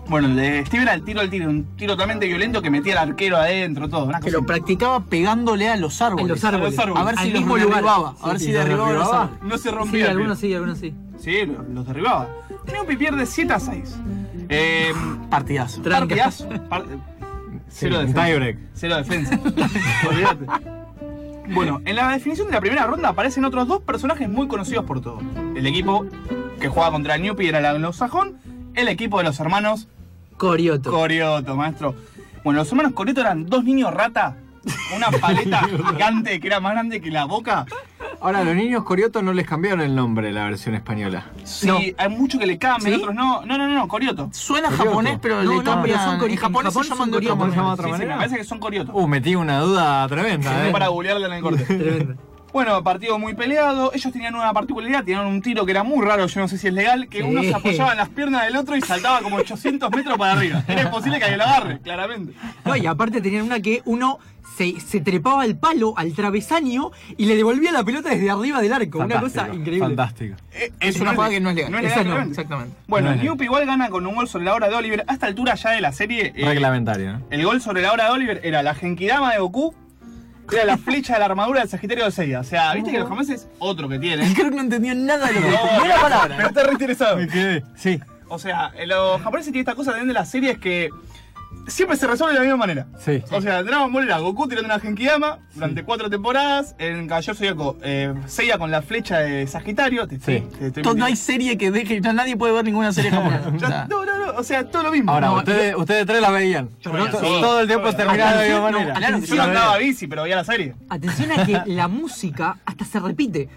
Bueno, 0.09 0.27
el 0.27 0.35
de 0.35 0.65
Steve 0.65 0.83
era 0.83 0.93
el 0.95 1.03
tiro 1.03 1.21
del 1.21 1.29
tigre, 1.29 1.47
un 1.47 1.65
tiro 1.75 1.93
totalmente 1.93 2.25
violento 2.25 2.61
que 2.63 2.71
metía 2.71 2.99
al 3.01 3.09
arquero 3.09 3.37
adentro, 3.37 3.87
todo. 3.87 4.05
Una 4.05 4.19
Que 4.19 4.25
cosa 4.25 4.37
lo 4.37 4.45
practicaba 4.45 5.01
pegándole 5.05 5.69
a 5.69 5.75
los 5.77 6.01
árboles. 6.01 6.23
En 6.25 6.29
los 6.29 6.43
árboles. 6.43 6.79
A 6.79 6.85
los 6.87 6.97
A 6.97 7.03
ver 7.03 7.15
Al 7.17 7.25
si 7.25 7.31
los 7.31 7.39
mismo 7.41 7.57
lugar. 7.57 7.69
derribaba. 7.75 8.09
A 8.09 8.15
Sí, 8.15 8.27
ver 8.29 8.39
sí, 8.39 8.45
si 8.45 8.51
los 8.53 8.65
derribaba 8.65 8.91
los 8.93 9.13
árboles. 9.13 9.43
No 9.43 9.57
se 9.57 9.69
Sí, 9.69 9.75
rompía. 9.75 10.05
el 10.05 10.11
algunos 10.11 10.39
sí, 10.39 10.53
algunos 10.53 10.77
sí. 10.79 10.93
Sí, 11.19 11.45
los, 11.45 11.67
los 11.69 11.85
derribaba. 11.87 12.27
Newpie 12.73 12.97
pierde 12.97 13.25
7 13.27 13.53
a 13.53 13.59
6. 13.59 13.95
Eh, 14.49 14.91
Partidazo. 15.29 15.81
Tranca. 15.83 15.99
partidazo. 16.15 16.49
Par- 16.69 16.85
cero 17.67 17.99
defensa. 17.99 18.25
tiebreak. 18.25 18.57
Cero 18.73 18.95
defensa. 18.97 19.39
Olvídate. 20.09 20.45
Bueno, 21.53 21.81
en 21.85 21.95
la 21.95 22.09
definición 22.09 22.47
de 22.47 22.53
la 22.53 22.61
primera 22.61 22.85
ronda 22.87 23.09
aparecen 23.09 23.45
otros 23.45 23.67
dos 23.67 23.81
personajes 23.81 24.27
muy 24.27 24.47
conocidos 24.47 24.85
por 24.85 25.01
todos. 25.01 25.21
El 25.55 25.65
equipo 25.67 26.05
que 26.59 26.67
jugaba 26.67 26.91
contra 26.93 27.15
el 27.15 27.21
Newpie 27.21 27.49
era 27.49 27.59
el 27.59 27.65
anglosajón, 27.67 28.37
el 28.75 28.87
equipo 28.87 29.17
de 29.19 29.23
los 29.25 29.39
hermanos 29.39 29.87
Corioto. 30.39 30.89
Corioto, 30.89 31.55
maestro. 31.55 31.93
Bueno, 32.43 32.59
los 32.61 32.69
hermanos 32.69 32.93
Corioto 32.93 33.21
eran 33.21 33.45
dos 33.45 33.63
niños 33.63 33.93
rata, 33.93 34.37
una 34.95 35.11
paleta 35.21 35.59
gigante 35.67 36.39
que 36.39 36.47
era 36.47 36.59
más 36.59 36.71
grande 36.71 36.99
que 37.01 37.11
la 37.11 37.25
boca. 37.25 37.65
Ahora, 38.21 38.43
los 38.43 38.55
niños 38.55 38.83
Corioto 38.83 39.21
no 39.21 39.31
les 39.33 39.45
cambiaron 39.45 39.81
el 39.81 39.95
nombre 39.95 40.31
la 40.33 40.45
versión 40.45 40.75
española. 40.75 41.25
Sí, 41.43 41.67
No. 41.67 41.77
hay 41.97 42.09
muchos 42.09 42.39
que 42.39 42.45
le 42.45 42.57
cambian, 42.57 42.93
¿Sí? 42.95 42.99
otros 43.01 43.15
no. 43.15 43.45
No, 43.45 43.57
no, 43.57 43.67
no, 43.67 43.87
Corioto. 43.87 44.29
Suena 44.33 44.67
Corioto. 44.69 44.89
japonés, 44.89 45.19
pero 45.21 45.43
No, 45.43 45.51
le 45.51 45.57
no, 45.57 45.63
cambian. 45.63 45.99
son 46.03 46.19
cori- 46.19 46.31
en 46.31 46.35
japonés 46.37 46.65
en 46.75 46.81
Japón 46.81 46.83
se 46.83 46.89
llaman 46.89 46.97
son 47.05 47.11
de 47.11 47.17
otra 47.17 47.29
coriotos. 47.29 47.37
¿Cómo 47.37 47.51
se 47.51 47.55
llama 47.57 47.75
de 47.75 47.81
manera. 47.83 47.83
otra 47.83 47.97
Sí, 47.97 48.01
sí, 48.01 48.07
me 48.09 48.15
parece 48.17 48.37
que 48.37 48.43
son 48.43 48.59
Corioto. 48.59 48.91
Uh, 48.93 49.07
metí 49.07 49.35
una 49.35 49.59
duda 49.59 50.07
tremenda, 50.07 50.49
Sí, 50.63 50.67
¿eh? 50.67 50.71
para 50.71 50.87
googlearla 50.89 51.27
en 51.27 51.33
el 51.33 51.41
corte. 51.41 52.07
Bueno, 52.51 52.83
partido 52.83 53.19
muy 53.19 53.33
peleado. 53.33 53.91
Ellos 53.93 54.11
tenían 54.11 54.35
una 54.35 54.51
particularidad, 54.53 55.03
tenían 55.03 55.25
un 55.27 55.41
tiro 55.41 55.65
que 55.65 55.71
era 55.71 55.83
muy 55.83 56.05
raro, 56.05 56.25
yo 56.27 56.41
no 56.41 56.47
sé 56.47 56.57
si 56.57 56.67
es 56.67 56.73
legal, 56.73 57.07
que 57.07 57.19
Sí. 57.19 57.23
uno 57.23 57.41
se 57.43 57.53
apoyaba 57.53 57.91
en 57.91 57.97
las 57.97 58.09
piernas 58.09 58.43
del 58.45 58.55
otro 58.55 58.75
y 58.75 58.81
saltaba 58.81 59.21
como 59.21 59.35
800 59.37 59.91
metros 59.91 60.17
para 60.17 60.33
arriba. 60.33 60.63
Era 60.67 60.81
imposible 60.83 61.17
que 61.19 61.25
alguien 61.25 61.39
lo 61.39 61.45
agarre, 61.45 61.79
claramente. 61.79 62.33
No, 62.65 62.75
y 62.75 62.85
aparte 62.87 63.21
tenían 63.21 63.43
una 63.45 63.59
que 63.59 63.81
uno 63.85 64.19
se, 64.57 64.79
se 64.81 64.99
trepaba 64.99 65.43
al 65.43 65.57
palo, 65.57 65.93
al 65.95 66.13
travesaño, 66.13 66.91
y 67.17 67.25
le 67.27 67.35
devolvía 67.37 67.71
la 67.71 67.83
pelota 67.83 68.09
desde 68.09 68.29
arriba 68.29 68.61
del 68.61 68.73
arco. 68.73 68.99
Una 68.99 69.19
cosa 69.21 69.47
increíble. 69.53 69.79
Fantástico. 69.87 70.35
Eh, 70.51 70.71
Es 70.79 70.99
una 70.99 71.13
jugada 71.13 71.29
que 71.31 71.39
no 71.39 71.49
es 71.51 71.55
legal. 71.55 71.71
No 71.71 71.77
es 71.77 71.83
legal, 71.83 72.07
no, 72.09 72.19
exactamente. 72.21 72.75
Bueno, 72.87 73.15
No. 73.15 73.23
Newp 73.23 73.41
igual 73.43 73.65
gana 73.65 73.89
con 73.89 74.05
un 74.05 74.15
gol 74.15 74.27
sobre 74.27 74.45
la 74.45 74.55
hora 74.55 74.67
de 74.67 74.75
Oliver. 74.75 75.05
A 75.07 75.13
esta 75.13 75.27
altura 75.27 75.55
ya 75.55 75.69
de 75.71 75.81
la 75.81 75.91
serie. 75.93 76.33
eh, 76.35 76.45
Reglamentario, 76.45 77.13
¿no? 77.13 77.21
El 77.29 77.45
gol 77.45 77.61
sobre 77.61 77.81
la 77.83 77.93
hora 77.93 78.05
de 78.05 78.11
Oliver 78.11 78.41
era 78.43 78.61
la 78.63 78.75
Genkidama 78.75 79.31
de 79.31 79.39
Goku, 79.39 79.73
era 80.51 80.65
la 80.65 80.77
flecha 80.77 81.13
de 81.13 81.19
la 81.19 81.25
armadura 81.25 81.59
del 81.61 81.69
Sagitario 81.69 82.05
de 82.05 82.11
Seiya. 82.11 82.39
O 82.39 82.43
sea, 82.43 82.73
viste 82.73 82.91
que 82.91 82.99
los 82.99 83.07
japoneses, 83.09 83.47
otro 83.59 83.87
que 83.89 83.99
tienen. 83.99 84.33
Creo 84.33 84.49
que 84.49 84.55
no 84.55 84.61
entendió 84.61 84.93
nada 84.95 85.27
de 85.27 85.33
lo 85.33 85.41
que 85.41 85.47
No, 85.47 85.51
dijo. 85.51 85.67
Ni 85.81 85.85
una 85.85 85.95
palabra. 86.01 86.35
Pero 86.37 86.47
está 86.49 86.63
re 86.63 86.71
interesado. 86.73 87.17
Me 87.17 87.27
quedé. 87.27 87.63
Sí, 87.75 87.99
O 88.27 88.37
sea, 88.39 88.71
eh, 88.77 88.85
los 88.87 89.21
japoneses 89.21 89.51
tienen 89.51 89.61
esta 89.67 89.75
cosa 89.75 89.91
también 89.91 90.07
de 90.07 90.13
las 90.13 90.29
series 90.29 90.57
que 90.59 90.89
siempre 91.67 91.97
se 91.97 92.07
resuelve 92.07 92.33
de 92.33 92.39
la 92.39 92.43
misma 92.45 92.57
manera. 92.57 92.87
sí. 93.03 93.23
O 93.31 93.41
sea, 93.41 93.63
Dragon 93.63 93.91
Ball 93.91 94.05
era 94.05 94.17
Goku 94.19 94.47
tirando 94.47 94.67
una 94.67 94.79
Genkidama 94.79 95.39
durante 95.55 95.83
cuatro 95.83 96.09
temporadas. 96.09 96.75
En 96.79 97.07
Caballero 97.07 97.35
Zodíaco, 97.35 97.77
eh, 97.83 98.13
Seiya 98.27 98.57
con 98.57 98.71
la 98.71 98.81
flecha 98.81 99.19
de 99.19 99.45
Sagitario. 99.47 100.07
Te, 100.07 100.19
Sí. 100.19 100.43
te 100.71 100.81
No 100.81 101.05
hay 101.05 101.15
serie 101.15 101.57
que 101.57 101.71
deje. 101.71 102.01
ya 102.01 102.13
nadie 102.13 102.35
puede 102.37 102.53
ver 102.53 102.65
ninguna 102.65 102.91
serie 102.93 103.11
japonesa. 103.11 103.51
Ya- 103.59 103.87
no, 103.89 104.05
no, 104.05 104.17
no. 104.25 104.29
O 104.39 104.43
sea, 104.43 104.69
todo 104.69 104.83
lo 104.83 104.91
mismo. 104.91 105.11
Ahora, 105.11 105.27
No, 105.27 105.35
ustedes, 105.37 105.75
ustedes 105.75 106.05
tres 106.05 106.21
la 106.21 106.31
veían. 106.31 106.69
Yo 106.81 106.91
sí. 106.91 107.11
Todo 107.41 107.59
el 107.61 107.67
tiempo 107.67 107.91
terminaba 107.93 108.31
de 108.33 108.49
la 108.49 108.55
misma 108.55 108.71
No, 108.71 108.77
manera. 108.79 108.93
claro, 108.95 109.19
Yo 109.19 109.25
sí, 109.25 109.31
no 109.31 109.37
ver. 109.47 109.49
andaba 109.49 109.77
bici, 109.77 110.07
pero 110.07 110.23
veía 110.23 110.35
la 110.37 110.43
serie. 110.43 110.75
Atención 110.89 111.31
a 111.31 111.45
que 111.45 111.61
la 111.65 111.87
música 111.87 112.57
hasta 112.65 112.85
se 112.85 112.99
repite. 112.99 113.49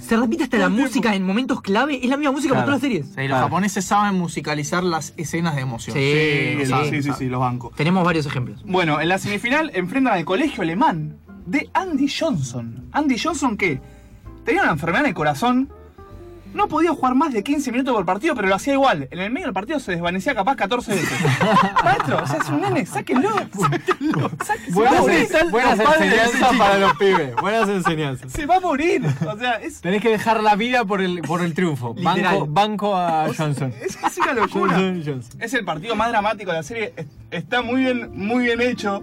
Se 0.00 0.16
repite 0.16 0.44
hasta 0.44 0.58
la 0.58 0.68
música 0.68 1.14
en 1.14 1.22
momentos 1.24 1.60
clave. 1.60 2.00
Es 2.02 2.08
la 2.08 2.16
misma 2.16 2.32
música 2.32 2.54
Claro. 2.54 2.66
para 2.66 2.78
todas 2.78 2.82
las 2.82 3.02
series. 3.02 3.06
sí, 3.14 3.14
los 3.22 3.26
Claro. 3.28 3.44
japoneses 3.44 3.84
saben 3.84 4.14
musicalizar 4.18 4.82
las 4.84 5.12
escenas 5.16 5.54
de 5.56 5.62
emoción. 5.62 5.94
Sí. 5.96 6.58
sí, 6.90 7.02
sí, 7.02 7.10
sí, 7.18 7.26
los 7.36 7.40
bancos. 7.40 7.74
Tenemos 7.74 8.04
varios 8.04 8.26
ejemplos. 8.26 8.62
Bueno, 8.64 9.00
en 9.00 9.08
la 9.08 9.18
semifinal 9.18 9.70
enfrentan 9.74 10.14
al 10.14 10.24
colegio 10.24 10.62
alemán 10.62 11.18
de 11.46 11.70
Andy 11.74 12.08
Johnson. 12.08 12.88
Andy 12.92 13.18
Johnson 13.18 13.56
que 13.56 13.80
tenía 14.44 14.62
una 14.62 14.72
enfermedad 14.72 15.02
en 15.02 15.08
el 15.08 15.14
corazón, 15.14 15.72
no 16.54 16.68
podía 16.68 16.90
jugar 16.92 17.14
más 17.14 17.32
de 17.34 17.42
15 17.42 17.70
minutos 17.70 17.94
por 17.94 18.06
partido, 18.06 18.34
pero 18.34 18.48
lo 18.48 18.54
hacía 18.54 18.72
igual. 18.74 19.08
En 19.10 19.18
el 19.18 19.30
medio 19.30 19.46
del 19.46 19.52
partido 19.54 19.78
se 19.78 19.92
desvanecía 19.92 20.34
capaz 20.34 20.56
14 20.56 20.90
veces. 20.94 21.08
Maestro, 21.84 22.22
o 22.22 22.26
sea, 22.26 22.38
es 22.38 22.48
un 22.48 22.60
nene, 22.62 22.86
sáquenlo. 22.86 23.28
Sáquenlo. 23.30 24.30
sáquenlo. 24.44 24.74
Buenas, 24.74 25.00
morir. 25.00 25.28
buenas 25.50 25.78
enseñanzas 25.80 26.56
para 26.56 26.78
los 26.78 26.96
pibes. 26.96 27.36
Buenas 27.36 27.68
enseñanzas. 27.68 28.32
Se 28.32 28.46
va 28.46 28.56
a 28.56 28.60
morir. 28.60 29.02
O 29.30 29.36
sea, 29.38 29.52
es, 29.56 29.80
Tenés 29.82 30.00
que 30.00 30.08
dejar 30.08 30.42
la 30.42 30.56
vida 30.56 30.84
por 30.84 31.02
el, 31.02 31.20
por 31.22 31.42
el 31.42 31.52
triunfo. 31.52 31.94
Banco, 31.94 32.46
banco 32.48 32.96
a 32.96 33.26
Johnson. 33.36 33.74
es, 33.82 33.98
es 34.02 34.18
una 34.18 34.32
locura. 34.32 34.74
Johnson, 34.76 35.02
Johnson. 35.04 35.42
Es 35.42 35.52
el 35.52 35.64
partido 35.64 35.94
más 35.94 36.08
dramático 36.08 36.50
de 36.52 36.56
la 36.56 36.62
serie. 36.62 36.94
es- 36.96 37.06
Está 37.30 37.60
muy 37.60 37.80
bien, 37.82 38.10
muy 38.14 38.44
bien 38.44 38.60
hecho. 38.62 39.02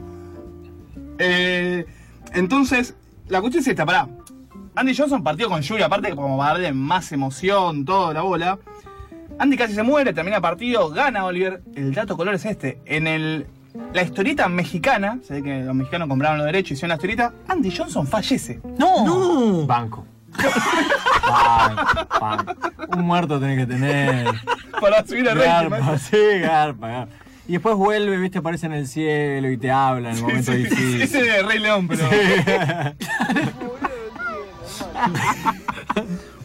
Eh, 1.20 1.86
entonces, 2.34 2.96
la 3.28 3.42
cuestión 3.42 3.62
es 3.62 3.68
esta, 3.68 3.86
pará. 3.86 4.08
Andy 4.76 4.96
Johnson 4.96 5.24
partió 5.24 5.50
con 5.50 5.62
Yuri, 5.62 5.84
aparte 5.84 6.16
como 6.16 6.38
para 6.38 6.54
darle 6.54 6.74
más 6.74 7.12
emoción, 7.12 7.86
toda 7.86 8.14
la 8.14 8.22
bola. 8.22 8.60
Andy 9.40 9.58
casi 9.58 9.74
se 9.74 9.84
muere, 9.84 10.14
termina 10.14 10.38
el 10.38 10.42
partido, 10.42 10.90
gana 10.90 11.26
Oliver. 11.26 11.62
El 11.76 11.94
dato 11.94 12.18
color 12.18 12.36
es 12.36 12.46
este. 12.46 12.80
En 12.86 13.08
el, 13.08 13.48
la 13.94 14.04
historieta 14.04 14.48
mexicana, 14.48 15.20
se 15.24 15.36
ve 15.36 15.44
que 15.44 15.64
los 15.64 15.76
mexicanos 15.76 16.08
compraron 16.08 16.38
los 16.38 16.46
derechos 16.46 16.72
y 16.72 16.74
hicieron 16.74 16.90
la 16.90 16.96
historieta, 16.96 17.34
Andy 17.48 17.76
Johnson 17.76 18.08
fallece. 18.08 18.62
No. 18.78 19.06
¡No! 19.06 19.68
Banco. 19.68 20.06
Banco, 21.28 22.08
banco. 22.20 22.56
Un 22.98 23.02
muerto 23.06 23.40
tenés 23.40 23.60
que 23.60 23.66
tener. 23.68 24.28
Para 24.82 25.06
subir 25.06 25.30
a 25.30 25.36
Garpa, 25.36 25.98
sí, 26.00 26.18
garpa, 26.42 26.88
garpa. 26.88 27.14
Y 27.48 27.54
después 27.54 27.76
vuelve, 27.76 28.18
viste, 28.18 28.38
aparece 28.40 28.66
en 28.68 28.74
el 28.74 28.88
cielo 28.88 29.52
y 29.52 29.58
te 29.58 29.70
habla 29.70 30.12
en 30.12 30.16
el 30.16 30.22
momento 30.22 30.52
Sí, 30.54 30.64
sí, 30.66 30.70
difícil. 30.70 31.02
Ese 31.02 31.24
de 31.24 31.44
Rey 31.44 31.60
León, 31.60 31.88
pero. 31.88 32.08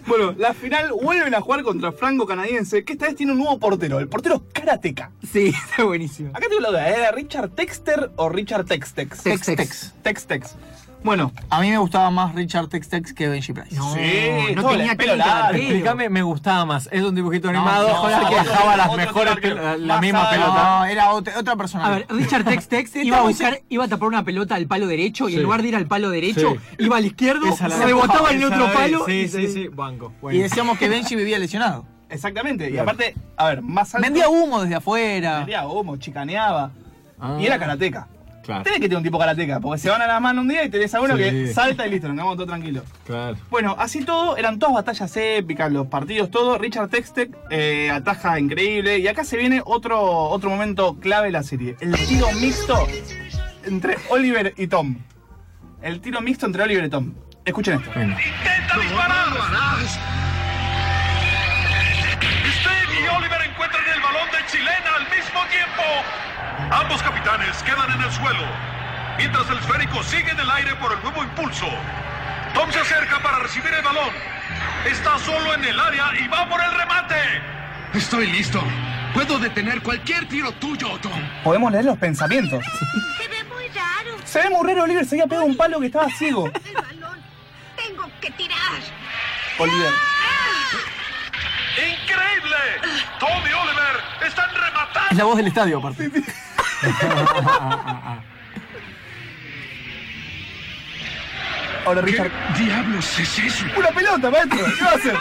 bueno, 0.07 0.35
la 0.37 0.55
final 0.55 0.93
vuelven 0.93 1.35
a 1.35 1.41
jugar 1.41 1.63
contra 1.63 1.93
Franco 1.93 2.27
Canadiense, 2.27 2.85
que 2.85 2.95
esta 2.95 3.07
vez 3.07 3.17
tiene 3.17 3.33
un 3.33 3.39
nuevo 3.39 3.59
portero. 3.59 3.99
El 3.99 4.09
portero 4.09 4.37
es 4.37 4.43
Karateka. 4.53 5.11
Sí, 5.31 5.49
está 5.71 5.85
buenísimo. 5.85 6.31
Acá 6.31 6.47
tengo 6.49 6.61
la 6.61 6.69
duda, 6.69 6.89
¿era 6.89 7.13
Richard 7.13 7.51
Texter 7.51 8.11
o 8.17 8.29
Richard 8.29 8.65
Textex? 8.67 9.23
Tex, 9.23 9.47
tex. 9.47 9.57
Tex. 9.57 9.95
Textex. 10.03 10.57
Bueno, 11.05 11.33
A 11.49 11.61
mí 11.61 11.71
me 11.71 11.79
gustaba 11.79 12.11
más 12.11 12.35
Richard 12.35 12.69
Tex 12.69 12.89
Tex 12.89 13.13
que 13.15 13.29
Benji 13.29 13.53
Price. 13.53 13.75
No, 13.77 13.95
Sí, 13.95 14.55
no 14.55 14.69
tenía 14.69 14.91
arquero. 14.91 15.15
Explícame, 15.15 16.09
me 16.09 16.23
gustaba 16.23 16.65
más. 16.67 16.89
Es 16.93 17.03
un 17.03 17.15
dibujito 17.15 17.49
animado 17.49 17.89
no, 17.89 18.09
que 18.09 18.15
otro- 18.35 18.43
dejaba 18.43 18.77
las 18.77 18.97
mejores 18.97 19.33
arquero. 19.33 19.57
pel- 19.57 19.77
la, 19.79 20.01
misma 20.01 20.29
pelota. 20.29 20.79
No, 20.81 20.85
era 20.87 21.11
otra, 21.13 21.39
otra 21.39 21.57
persona. 21.57 21.87
A 21.87 21.91
ver, 21.91 22.07
Richard 22.11 22.45
Tex 22.45 22.69
Tex 22.69 22.91
Sí, 22.91 23.03
iba 23.05 23.19
a 23.19 23.23
buscar, 23.23 23.61
iba 23.69 23.85
a 23.85 23.89
tapar 23.89 24.09
una 24.09 24.25
pelota 24.25 24.57
al 24.57 24.67
palo 24.67 24.87
derecho 24.89 25.29
y 25.29 25.37
en 25.37 25.43
lugar 25.45 25.63
de 25.63 25.69
ir 25.69 25.77
al 25.77 25.87
palo 25.87 26.11
derecho, 26.11 26.55
Sí. 26.77 26.85
iba 26.85 26.97
al 26.97 27.05
izquierdo, 27.07 27.47
la 27.61 27.79
rebotaba 27.87 28.31
en 28.33 28.39
el 28.39 28.45
otro 28.53 28.73
palo. 28.73 29.05
Sí, 29.07 29.13
y 29.13 29.29
sí, 29.29 29.47
se- 29.47 29.53
sí, 29.53 29.69
banco. 29.69 30.13
y 30.31 30.39
decíamos 30.39 30.79
que 30.79 30.89
Benji 30.89 31.15
vivía 31.17 31.39
lesionado. 31.39 31.87
exactamente. 32.11 32.71
Y 32.71 32.77
aparte, 32.79 33.15
a 33.37 33.47
ver, 33.47 33.63
más 33.63 33.95
alto. 33.95 34.05
Vendía 34.05 34.29
humo 34.29 34.63
desde 34.63 34.75
afuera. 34.75 35.39
Vendía 35.39 35.67
humo, 35.67 35.97
chicaneaba. 35.97 36.71
Ah, 37.21 37.37
Y 37.41 37.47
era 37.47 37.59
karateca. 37.59 38.09
Claro, 38.49 38.63
Tenés 38.63 38.79
que 38.81 38.87
tener 38.87 38.97
un 38.97 39.03
tipo 39.05 39.19
karateca, 39.19 39.61
porque 39.61 39.79
se 39.79 39.91
van 39.91 40.01
a 40.01 40.07
las 40.07 40.23
manos 40.23 40.41
un 40.41 40.49
día 40.49 40.65
y 40.65 40.71
tenés 40.71 40.95
a 40.95 41.03
uno 41.03 41.19
Sí. 41.19 41.23
que 41.23 41.53
salta 41.53 41.87
y 41.87 41.91
listo, 41.91 42.09
nos 42.09 42.15
quedamos 42.17 42.37
todos 42.37 42.49
tranquilos. 42.49 42.83
claro. 43.07 43.37
Bueno, 43.51 43.77
así 43.79 44.03
todo, 44.07 44.39
eran 44.39 44.59
todas 44.59 44.75
batallas 44.77 45.15
épicas, 45.19 45.71
los 45.71 45.87
partidos, 45.89 46.31
todo. 46.31 46.57
Richard 46.57 46.89
Textec 46.89 47.37
eh, 47.51 47.91
ataja 47.91 48.41
increíble. 48.41 49.01
Y 49.01 49.07
acá 49.07 49.23
se 49.25 49.37
viene 49.37 49.61
otro, 49.63 50.01
otro 50.01 50.49
momento 50.49 50.97
clave 50.99 51.27
de 51.27 51.33
la 51.33 51.43
serie. 51.43 51.77
El 51.81 51.93
tiro 52.07 52.27
mixto 52.41 52.87
entre 53.67 53.97
Oliver 54.09 54.55
y 54.57 54.67
Tom. 54.67 54.97
El 55.83 56.01
tiro 56.01 56.23
mixto 56.23 56.47
entre 56.47 56.63
Oliver 56.63 56.85
y 56.87 56.89
Tom. 56.89 57.13
Escuchen 57.45 57.75
esto. 57.81 57.91
Venga. 57.95 58.17
¡Intenta 58.19 58.79
disparar! 58.81 59.29
Steve 62.61 62.95
y 63.05 63.17
Oliver 63.17 63.41
encuentran 63.51 63.85
el 63.95 64.01
balón 64.01 64.29
de 64.33 64.51
chilena 64.51 64.91
al 64.97 65.05
mismo 65.05 65.41
tiempo. 65.51 65.83
Ambos 66.71 67.03
capitanes 67.03 67.63
quedan 67.63 67.91
en 67.93 68.01
el 68.03 68.13
suelo, 68.13 68.45
mientras 69.17 69.49
el 69.49 69.59
esférico 69.59 70.03
sigue 70.03 70.31
en 70.31 70.39
el 70.39 70.51
aire 70.51 70.75
por 70.77 70.93
el 70.93 71.03
nuevo 71.03 71.23
impulso. 71.23 71.67
Tom 72.53 72.71
se 72.71 72.81
acerca 72.81 73.19
para 73.23 73.39
recibir 73.39 73.73
el 73.73 73.83
balón. 73.83 74.11
Está 74.85 75.19
solo 75.19 75.55
en 75.55 75.65
el 75.65 75.81
área 75.81 76.11
y 76.21 76.29
va 76.29 76.49
por 76.49 76.63
el 76.63 76.71
remate. 76.73 77.17
Estoy 77.95 78.27
listo. 78.27 78.63
Puedo 79.15 79.39
detener 79.39 79.83
cualquier 79.83 80.29
tiro 80.29 80.53
tuyo, 80.53 80.99
Tom. 81.01 81.13
Podemos 81.43 81.73
leer 81.73 81.87
los 81.87 81.97
pensamientos. 81.99 82.63
Se 83.17 83.29
ve 83.29 83.45
muy 83.45 83.67
raro. 83.69 84.19
Se 84.25 84.43
ve 84.43 84.51
muy 84.51 84.69
raro, 84.69 84.83
Oliver 84.85 85.07
se 85.07 85.15
había 85.15 85.27
pegado 85.27 85.47
un 85.47 85.57
palo 85.57 85.81
que 85.81 85.87
estaba 85.87 86.09
ciego. 86.11 86.51
El 86.67 86.75
balón. 86.75 87.19
Tengo 87.77 88.11
que 88.21 88.31
tirar. 88.33 88.59
Oliver. 89.59 89.93
¡Increíble! 91.79 92.57
Tom 93.19 93.43
y 93.49 93.53
Oliver 93.53 94.27
están 94.27 94.51
rematando. 94.55 95.11
Es 95.11 95.17
la 95.17 95.25
voz 95.25 95.37
del 95.39 95.47
estadio, 95.47 95.79
aparte. 95.79 96.11
Ahora 101.85 102.01
¿Qué 102.03 102.07
Richard. 102.11 102.31
diablos 102.59 103.19
es 103.19 103.39
eso? 103.39 103.65
¡Una 103.77 103.89
pelota, 103.89 104.31
maestro! 104.31 104.59
¿Qué 104.59 104.85
va 104.85 104.91
a 104.91 104.95
hacer? 104.95 105.15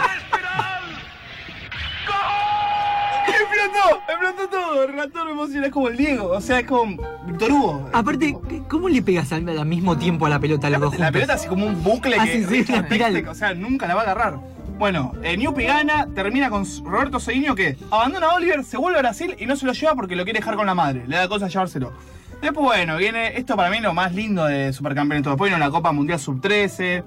¡Explotó! 3.28 4.02
¡Explotó 4.08 4.48
todo! 4.48 4.82
El 4.84 4.88
relator 4.90 5.24
me 5.26 5.32
emociona, 5.32 5.66
es 5.66 5.72
como 5.72 5.88
el 5.88 5.96
Diego, 5.96 6.28
o 6.30 6.40
sea, 6.40 6.58
es 6.60 6.66
como 6.66 6.96
Víctor 7.26 7.52
Hugo. 7.52 7.88
Aparte, 7.92 8.36
¿cómo 8.68 8.88
le 8.88 9.02
pegas 9.02 9.32
al, 9.32 9.48
al 9.48 9.66
mismo 9.66 9.96
tiempo 9.96 10.26
a 10.26 10.28
la 10.28 10.38
pelota 10.38 10.66
a 10.66 10.70
los 10.70 10.80
dos 10.80 10.98
La 10.98 11.10
pelota 11.12 11.34
así 11.34 11.48
como 11.48 11.66
un 11.66 11.82
bucle 11.82 12.16
Ah, 12.18 12.24
que 12.24 12.44
sí, 12.44 12.64
sí, 12.64 12.72
una 12.72 12.80
espiral. 12.82 13.12
Textec, 13.14 13.32
o 13.32 13.34
sea, 13.34 13.54
nunca 13.54 13.86
la 13.86 13.94
va 13.94 14.00
a 14.02 14.04
agarrar. 14.04 14.38
Bueno, 14.78 15.12
eh, 15.24 15.36
Newpi 15.36 15.64
gana, 15.64 16.06
termina 16.14 16.50
con 16.50 16.64
Roberto 16.84 17.18
Cediño 17.18 17.54
que 17.56 17.76
abandona 17.90 18.28
a 18.28 18.34
Oliver, 18.34 18.62
se 18.62 18.76
vuelve 18.76 18.98
a 18.98 19.02
Brasil 19.02 19.34
y 19.38 19.46
no 19.46 19.56
se 19.56 19.66
lo 19.66 19.72
lleva 19.72 19.94
porque 19.96 20.14
lo 20.14 20.22
quiere 20.24 20.38
dejar 20.38 20.54
con 20.54 20.66
la 20.66 20.74
madre. 20.74 21.04
Le 21.08 21.16
da 21.16 21.28
cosa 21.28 21.46
a 21.46 21.48
llevárselo. 21.48 21.92
Después, 22.40 22.64
bueno, 22.64 22.96
viene 22.96 23.36
esto 23.36 23.56
para 23.56 23.70
mí 23.70 23.80
lo 23.80 23.92
más 23.92 24.14
lindo 24.14 24.44
de 24.44 24.72
Supercampeonato. 24.72 25.30
Después 25.30 25.50
viene 25.50 25.64
la 25.64 25.72
Copa 25.72 25.90
Mundial 25.90 26.20
Sub-13, 26.20 27.02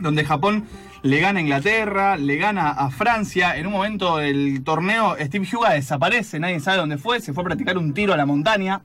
donde 0.00 0.24
Japón 0.26 0.66
le 1.02 1.20
gana 1.20 1.38
a 1.38 1.42
Inglaterra, 1.42 2.16
le 2.18 2.36
gana 2.36 2.68
a 2.68 2.90
Francia. 2.90 3.56
En 3.56 3.66
un 3.66 3.72
momento 3.72 4.18
del 4.18 4.62
torneo, 4.62 5.16
Steve 5.18 5.48
Huga 5.50 5.70
desaparece, 5.70 6.38
nadie 6.38 6.60
sabe 6.60 6.76
dónde 6.76 6.98
fue, 6.98 7.20
se 7.22 7.32
fue 7.32 7.42
a 7.42 7.46
practicar 7.46 7.78
un 7.78 7.94
tiro 7.94 8.12
a 8.12 8.18
la 8.18 8.26
montaña. 8.26 8.82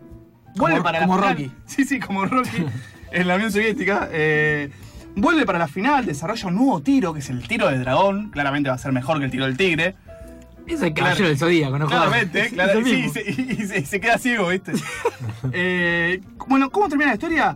Vuelve 0.56 0.78
Como- 0.78 0.84
para 0.86 1.00
como 1.02 1.18
la 1.18 1.22
final. 1.36 1.36
Rocky. 1.36 1.52
Sí, 1.66 1.84
sí, 1.84 2.00
como 2.00 2.26
Rocky 2.26 2.64
en 3.12 3.28
la 3.28 3.36
Unión 3.36 3.52
Soviética. 3.52 4.08
eh, 4.14 4.70
vuelve 5.16 5.46
para 5.46 5.60
la 5.60 5.68
final, 5.68 6.06
desarrolla 6.06 6.48
un 6.48 6.56
nuevo 6.56 6.82
tiro, 6.82 7.14
que 7.14 7.20
es 7.20 7.30
el 7.30 7.48
tiro 7.48 7.68
del 7.70 7.82
dragón. 7.82 8.30
Claramente 8.32 8.70
va 8.70 8.76
a 8.76 8.80
ser 8.80 8.92
mejor 8.92 9.20
que 9.20 9.26
el 9.26 9.32
tiro 9.32 9.46
del 9.46 9.58
tigre. 9.58 9.96
Es 10.68 10.82
el 10.82 10.94
Claro. 10.94 11.10
caballero 11.10 11.28
del 11.30 11.38
zodíaco, 11.38 11.78
¿no? 11.78 11.86
Claramente, 11.88 12.50
claro, 12.50 12.80
el 12.80 12.86
sí, 12.86 12.92
y 13.06 13.10
se, 13.10 13.22
y 13.30 13.34
se- 13.68 13.80
y 13.80 13.86
se 13.86 14.00
queda 14.00 14.18
ciego, 14.18 14.48
¿viste? 14.50 14.72
Eh, 15.54 16.22
bueno, 16.48 16.70
¿cómo 16.72 16.90
termina 16.90 17.10
la 17.12 17.16
historia? 17.16 17.56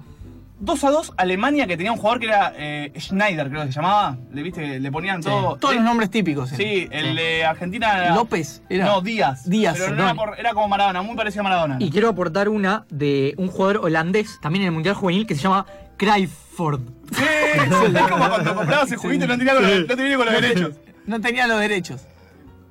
2 0.62 0.84
a 0.84 0.92
2 0.92 1.14
Alemania 1.16 1.66
que 1.68 1.78
tenía 1.78 1.92
un 1.94 1.98
jugador 1.98 2.20
que 2.20 2.26
era 2.28 2.54
eh, 2.56 2.92
Schneider, 3.00 3.50
creo 3.50 3.62
que 3.62 3.68
se 3.68 3.74
llamaba. 3.74 4.18
Le 4.34 4.44
viste, 4.44 4.80
le 4.80 4.92
ponían 4.92 5.22
todo. 5.22 5.56
Todos 5.56 5.74
eh, 5.74 5.78
los 5.78 5.86
nombres 5.86 6.10
típicos. 6.12 6.50
Sí, 6.50 6.88
el 6.92 7.16
de 7.16 7.46
Argentina 7.46 7.98
era. 7.98 8.14
López, 8.16 8.62
era. 8.70 8.86
No, 8.86 9.02
Díaz. 9.02 9.50
Díaz, 9.50 9.78
Pero 9.80 9.96
no 9.96 10.04
era, 10.04 10.14
por- 10.16 10.38
era 10.38 10.54
como 10.54 10.68
Maradona, 10.68 11.02
muy 11.02 11.16
parecido 11.16 11.42
a 11.42 11.44
Maradona. 11.46 11.78
Y 11.80 11.90
quiero 11.90 12.10
aportar 12.10 12.50
una 12.50 12.86
de 12.90 13.34
un 13.38 13.48
jugador 13.48 13.78
holandés, 13.86 14.38
también 14.42 14.64
en 14.64 14.68
el 14.68 14.74
Mundial 14.74 14.96
Juvenil, 14.96 15.26
que 15.26 15.36
se 15.36 15.42
llama 15.44 15.66
Cryford. 16.00 16.82
Sí, 17.12 17.24
es 17.24 18.02
como 18.10 18.30
cuando 18.30 18.56
comprabas 18.56 18.92
el 18.92 18.98
juguito 18.98 19.26
y 19.26 19.28
no 19.28 19.38
tenía, 19.38 19.54
con 19.54 19.64
los- 19.64 19.80
no 19.82 20.18
con 20.18 20.26
los 20.26 20.42
derechos. 20.42 20.76
No 21.06 21.22
tenía 21.22 21.46
los 21.48 21.60
derechos. 21.60 22.02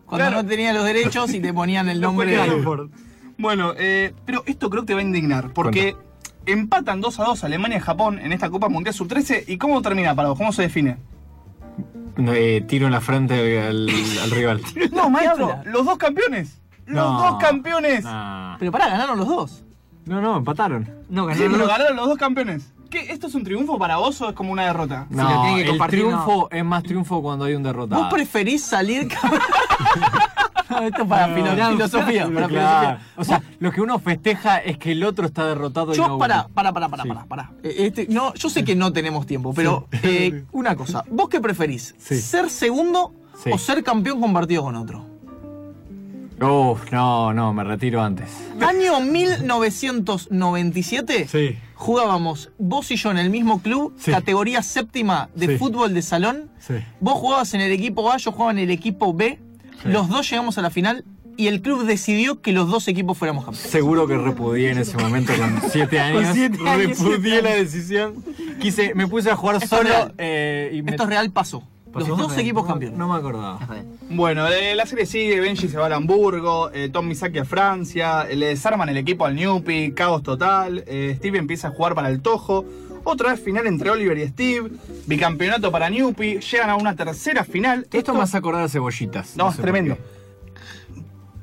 Cuando 0.07 0.27
Claro. 0.29 0.43
no 0.43 0.49
tenía 0.49 0.73
los 0.73 0.85
derechos 0.85 1.33
y 1.35 1.41
te 1.41 1.53
ponían 1.53 1.89
el 1.89 2.01
nombre. 2.01 2.35
Cryford. 2.43 2.91
Bueno, 3.37 3.73
eh, 3.77 4.15
pero 4.25 4.43
esto 4.47 4.71
creo 4.71 4.83
que 4.83 4.89
te 4.89 4.95
va 4.95 5.01
a 5.01 5.05
indignar, 5.05 5.53
porque 5.53 5.95
empatan 6.47 7.01
2 7.01 7.21
a 7.21 7.25
2 7.25 7.45
Alemania 7.45 7.77
y 7.79 7.81
Japón 7.81 8.19
en 8.19 8.33
esta 8.33 8.49
Copa 8.51 8.69
Mundial 8.69 8.95
Sub-13. 8.95 9.45
¿Y 9.47 9.59
cómo 9.59 9.83
termina 9.83 10.15
para 10.15 10.31
vos? 10.31 10.39
¿Cómo 10.39 10.53
se 10.53 10.63
define? 10.63 10.97
No, 12.17 12.33
eh, 12.33 12.63
tiro 12.67 12.87
en 12.87 12.93
la 12.93 13.01
frente 13.01 13.61
al, 13.61 13.89
al 14.23 14.31
rival. 14.31 14.61
No, 14.93 15.09
maestro, 15.11 15.53
habla? 15.53 15.71
los 15.71 15.85
dos 15.85 15.99
campeones. 15.99 16.61
Los 16.87 16.97
No. 16.97 17.21
dos 17.33 17.39
campeones. 17.41 18.03
Nah. 18.05 18.57
Pero 18.59 18.73
pará, 18.73 18.89
ganaron 18.89 19.19
los 19.19 19.29
dos. 19.29 19.65
No, 20.07 20.21
no, 20.23 20.39
empataron. 20.39 20.89
No, 21.11 21.25
Sí, 21.25 21.29
ganaron 21.29 21.53
pero 21.53 21.59
los- 21.59 21.69
ganaron 21.69 21.97
los 21.97 22.09
dos 22.09 22.19
campeones. 22.19 22.73
¿Qué? 22.91 23.13
¿Esto 23.13 23.27
es 23.27 23.35
un 23.35 23.45
triunfo 23.45 23.79
para 23.79 23.97
vos 23.99 24.19
o 24.23 24.31
es 24.31 24.35
como 24.35 24.51
una 24.53 24.65
derrota? 24.67 25.07
No, 25.11 25.43
tiene 25.43 25.65
que 25.65 25.71
el 25.71 25.79
triunfo 25.89 26.49
es 26.51 26.65
más 26.65 26.83
triunfo 26.83 27.21
cuando 27.23 27.45
hay 27.45 27.55
un 27.55 27.63
derrotado. 27.63 28.03
¿Vos 28.05 28.13
preferís 28.13 28.63
salir 28.65 29.09
No, 30.71 30.81
Esto 30.83 31.03
es 31.03 31.09
para 31.09 31.35
filo- 31.35 31.71
filosofía. 31.73 32.25
Pero 32.27 32.35
Para 32.35 32.49
claro, 32.49 32.99
filosofía. 32.99 33.13
O 33.17 33.25
sea, 33.25 33.43
lo 33.59 33.73
que 33.73 33.81
uno 33.81 33.99
festeja 33.99 34.59
es 34.59 34.77
que 34.77 34.93
el 34.93 35.03
otro 35.03 35.25
está 35.27 35.47
derrotado 35.47 35.95
y 35.95 35.97
Yo, 35.97 36.07
no 36.09 36.19
pará, 36.19 36.47
pará, 36.53 36.73
pará, 36.75 36.89
pará, 36.91 37.05
Sí. 37.05 37.09
pará, 37.09 37.25
pará. 37.25 37.51
Eh, 37.63 37.75
este, 37.87 38.07
no, 38.11 38.35
yo 38.35 38.51
sé 38.51 38.65
que 38.65 38.77
no 38.77 38.93
tenemos 38.93 39.25
tiempo, 39.27 39.55
pero 39.55 39.89
eh, 40.03 40.45
una 40.53 40.77
cosa. 40.77 41.05
¿Vos 41.11 41.31
qué 41.31 41.41
preferís? 41.41 41.95
Sí. 41.99 42.21
¿Ser 42.21 42.51
segundo 42.51 43.15
Sí. 43.43 43.49
o 43.53 43.57
ser 43.59 43.83
campeón 43.83 44.21
compartido 44.21 44.63
con 44.65 44.77
otro? 44.77 45.07
Uf, 46.41 46.93
no, 46.93 47.33
no, 47.33 47.53
me 47.55 47.65
retiro 47.65 48.03
antes. 48.03 48.29
Año 48.61 49.01
1997 49.01 51.27
Sí. 51.29 51.59
Jugábamos 51.79 52.51
vos 52.59 52.91
y 52.91 52.97
yo 52.97 53.11
en 53.13 53.19
el 53.19 53.31
mismo 53.31 53.63
club, 53.63 53.95
Sí. 53.99 54.11
categoría 54.11 54.63
séptima 54.63 55.31
de 55.35 55.47
Sí. 55.47 55.59
fútbol 55.59 55.95
de 55.95 56.03
salón. 56.03 56.51
Sí. 56.59 56.75
Vos 57.01 57.15
jugabas 57.15 57.55
en 57.55 57.61
el 57.61 57.71
equipo 57.73 58.11
A, 58.11 58.17
yo 58.19 58.33
jugaba 58.33 58.51
en 58.51 58.59
el 58.59 58.71
equipo 58.71 59.15
B. 59.15 59.39
Los 59.85 60.09
dos 60.09 60.29
llegamos 60.29 60.59
a 60.59 60.63
la 60.63 60.71
final 60.71 61.05
y 61.37 61.47
el 61.47 61.63
club 61.63 61.85
decidió 61.87 62.41
que 62.43 62.53
los 62.53 62.69
dos 62.69 62.89
equipos 62.89 63.17
fuéramos 63.17 63.45
campeones. 63.45 63.71
Seguro 63.71 64.09
que 64.09 64.19
repudié 64.19 64.73
en 64.73 64.79
ese 64.79 64.97
momento 64.97 65.33
con 65.37 65.63
siete 65.71 66.01
años. 66.01 66.27
siete 66.35 66.59
años, 66.69 66.99
repudié 66.99 67.43
la 67.43 67.51
decisión. 67.51 68.25
Quise, 68.61 68.93
me 68.97 69.07
puse 69.07 69.31
a 69.31 69.37
jugar 69.37 69.57
Esto 69.63 69.77
solo 69.77 69.89
real. 69.89 70.15
eh, 70.19 70.73
y 70.75 70.83
me- 70.83 70.91
Esto 70.91 71.05
es 71.05 71.09
real, 71.09 71.31
pasó. 71.31 71.63
Los 71.95 72.07
dos 72.09 72.37
equipos 72.37 72.63
no, 72.65 72.69
campeones. 72.69 72.99
no 72.99 73.09
me 73.09 73.19
acordaba. 73.19 73.59
Bueno, 74.11 74.47
eh, 74.49 74.75
la 74.75 74.87
serie 74.87 75.07
sigue, 75.07 75.41
Benji 75.41 75.69
se 75.69 75.77
va 75.79 75.87
a 75.87 75.95
Hamburgo, 75.95 76.71
eh, 76.73 76.89
Tom 76.93 77.07
Misaki 77.09 77.39
a 77.39 77.45
Francia, 77.45 78.27
eh, 78.29 78.37
le 78.37 78.47
desarman 78.49 78.89
el 78.89 78.97
equipo 78.99 79.25
al 79.25 79.35
Newpi, 79.35 79.93
caos 79.93 80.23
total, 80.23 80.85
eh, 80.87 81.15
Steve 81.19 81.39
empieza 81.39 81.69
a 81.69 81.71
jugar 81.71 81.95
para 81.95 82.09
el 82.09 82.21
Tojo, 82.21 82.65
otra 83.05 83.31
vez 83.31 83.41
final 83.41 83.67
entre 83.67 83.91
Oliver 83.91 84.19
y 84.19 84.29
Steve, 84.29 84.71
bicampeonato 85.07 85.73
para 85.73 85.89
Newpi, 85.89 86.41
llegan 86.41 86.69
a 86.71 86.77
una 86.77 86.95
tercera 86.95 87.43
final. 87.45 87.87
Esto 87.91 88.21
hace 88.21 88.37
acordar 88.37 88.65
a 88.65 88.69
cebollitas. 88.69 89.37
No, 89.37 89.51
sé 89.51 89.63
tremendo. 89.63 89.97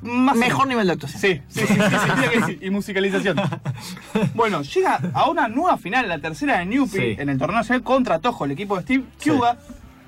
Más 0.02 0.36
Mejor 0.36 0.68
nivel 0.68 0.86
de 0.86 0.92
actuación. 0.92 1.20
Sí, 1.20 1.42
sí, 1.48 1.66
sí, 1.66 1.74
sí, 1.74 1.74
sí, 1.74 2.10
diría 2.14 2.30
que 2.30 2.52
sí, 2.52 2.58
y 2.60 2.70
musicalización. 2.70 3.36
Bueno, 4.34 4.62
llega 4.62 5.00
a 5.14 5.28
una 5.28 5.48
nueva 5.48 5.76
final, 5.78 6.08
la 6.08 6.18
tercera 6.20 6.58
de 6.58 6.66
Newpi, 6.66 6.96
Sí. 6.98 7.16
en 7.18 7.28
el 7.28 7.38
torneo 7.38 7.56
nacional 7.58 7.82
contra 7.82 8.18
Tojo, 8.20 8.44
el 8.44 8.52
equipo 8.52 8.76
de 8.76 8.82
Steve 8.82 9.04
Cuba, 9.24 9.56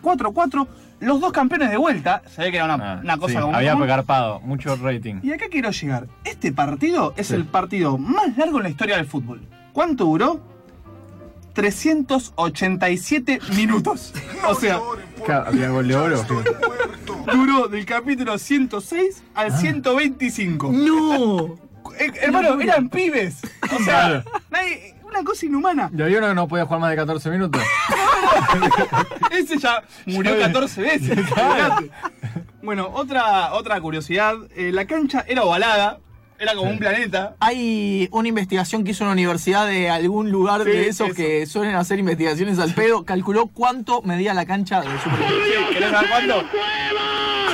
4-4, 0.03 0.67
los 1.01 1.21
dos 1.21 1.33
campeones 1.33 1.71
de 1.71 1.77
vuelta, 1.77 2.23
se 2.35 2.43
ve 2.43 2.51
que 2.51 2.57
era 2.57 2.65
una, 2.75 2.93
Ah, 2.95 3.01
una 3.03 3.17
cosa 3.19 3.35
sí, 3.35 3.41
como... 3.41 3.57
había 3.57 3.73
común. 3.73 3.87
pegarpado, 3.87 4.41
mucho 4.41 4.75
rating. 4.77 5.17
Y 5.23 5.33
acá 5.33 5.47
quiero 5.51 5.71
llegar. 5.71 6.09
Este 6.25 6.53
partido 6.53 7.15
es 7.17 7.29
Sí. 7.29 7.35
el 7.35 7.45
partido 7.45 7.99
más 7.99 8.37
largo 8.37 8.57
en 8.59 8.65
la 8.65 8.69
historia 8.71 8.97
del 8.97 9.07
fútbol. 9.07 9.41
¿Cuánto 9.73 10.05
duró? 10.07 10.41
387 11.55 13.41
minutos. 13.57 14.13
O 14.49 14.55
sea, 14.55 14.81
Había 15.47 15.71
gol 15.71 15.89
de 15.89 15.97
oro. 15.97 16.25
duró 17.33 17.69
del 17.69 17.85
capítulo 17.85 18.39
106 18.39 19.23
al 19.35 19.53
125. 19.53 20.71
¡No! 20.73 21.57
Eh, 21.99 22.13
hermano, 22.23 22.61
eran 22.61 22.89
pibes. 22.89 23.39
O 23.77 23.83
sea, 23.83 24.23
nadie- 24.51 24.95
una 25.09 25.25
cosa 25.25 25.47
inhumana. 25.47 25.91
¿Y 25.97 26.03
había 26.03 26.19
uno 26.19 26.29
que 26.29 26.35
no 26.35 26.49
podía 26.49 26.65
jugar 26.65 26.81
más 26.81 26.91
de 26.91 26.97
14 26.97 27.31
minutos? 27.31 27.63
Ese 29.31 29.59
ya 29.59 29.83
murió 30.07 30.39
14 30.39 30.81
veces. 30.83 31.19
Bueno, 32.63 32.91
otra, 32.93 33.55
otra 33.55 33.81
curiosidad. 33.81 34.35
eh, 34.57 34.71
la 34.73 34.87
cancha 34.87 35.25
era 35.27 35.43
ovalada. 35.45 35.99
Era 36.41 36.55
como 36.55 36.71
un 36.71 36.79
planeta. 36.79 37.35
Hay 37.41 38.09
una 38.13 38.29
investigación 38.29 38.85
que 38.85 38.93
hizo 38.93 39.03
una 39.03 39.13
universidad 39.13 39.67
de 39.67 39.91
algún 39.91 40.31
lugar 40.31 40.63
Sí, 40.63 40.71
de 40.71 40.89
esos 40.89 41.09
eso. 41.09 41.17
que 41.17 41.47
suelen 41.47 41.75
hacer 41.75 41.99
investigaciones 41.99 42.61
al 42.61 42.73
pedo. 42.75 43.05
Calculó 43.05 43.49
cuánto 43.49 44.03
medía 44.03 44.35
la 44.35 44.47
cancha 44.47 44.81
de 44.81 44.87
Super. 45.03 45.19
¿Querés 45.73 45.91
saber 45.91 46.09
cuánto? 46.09 46.45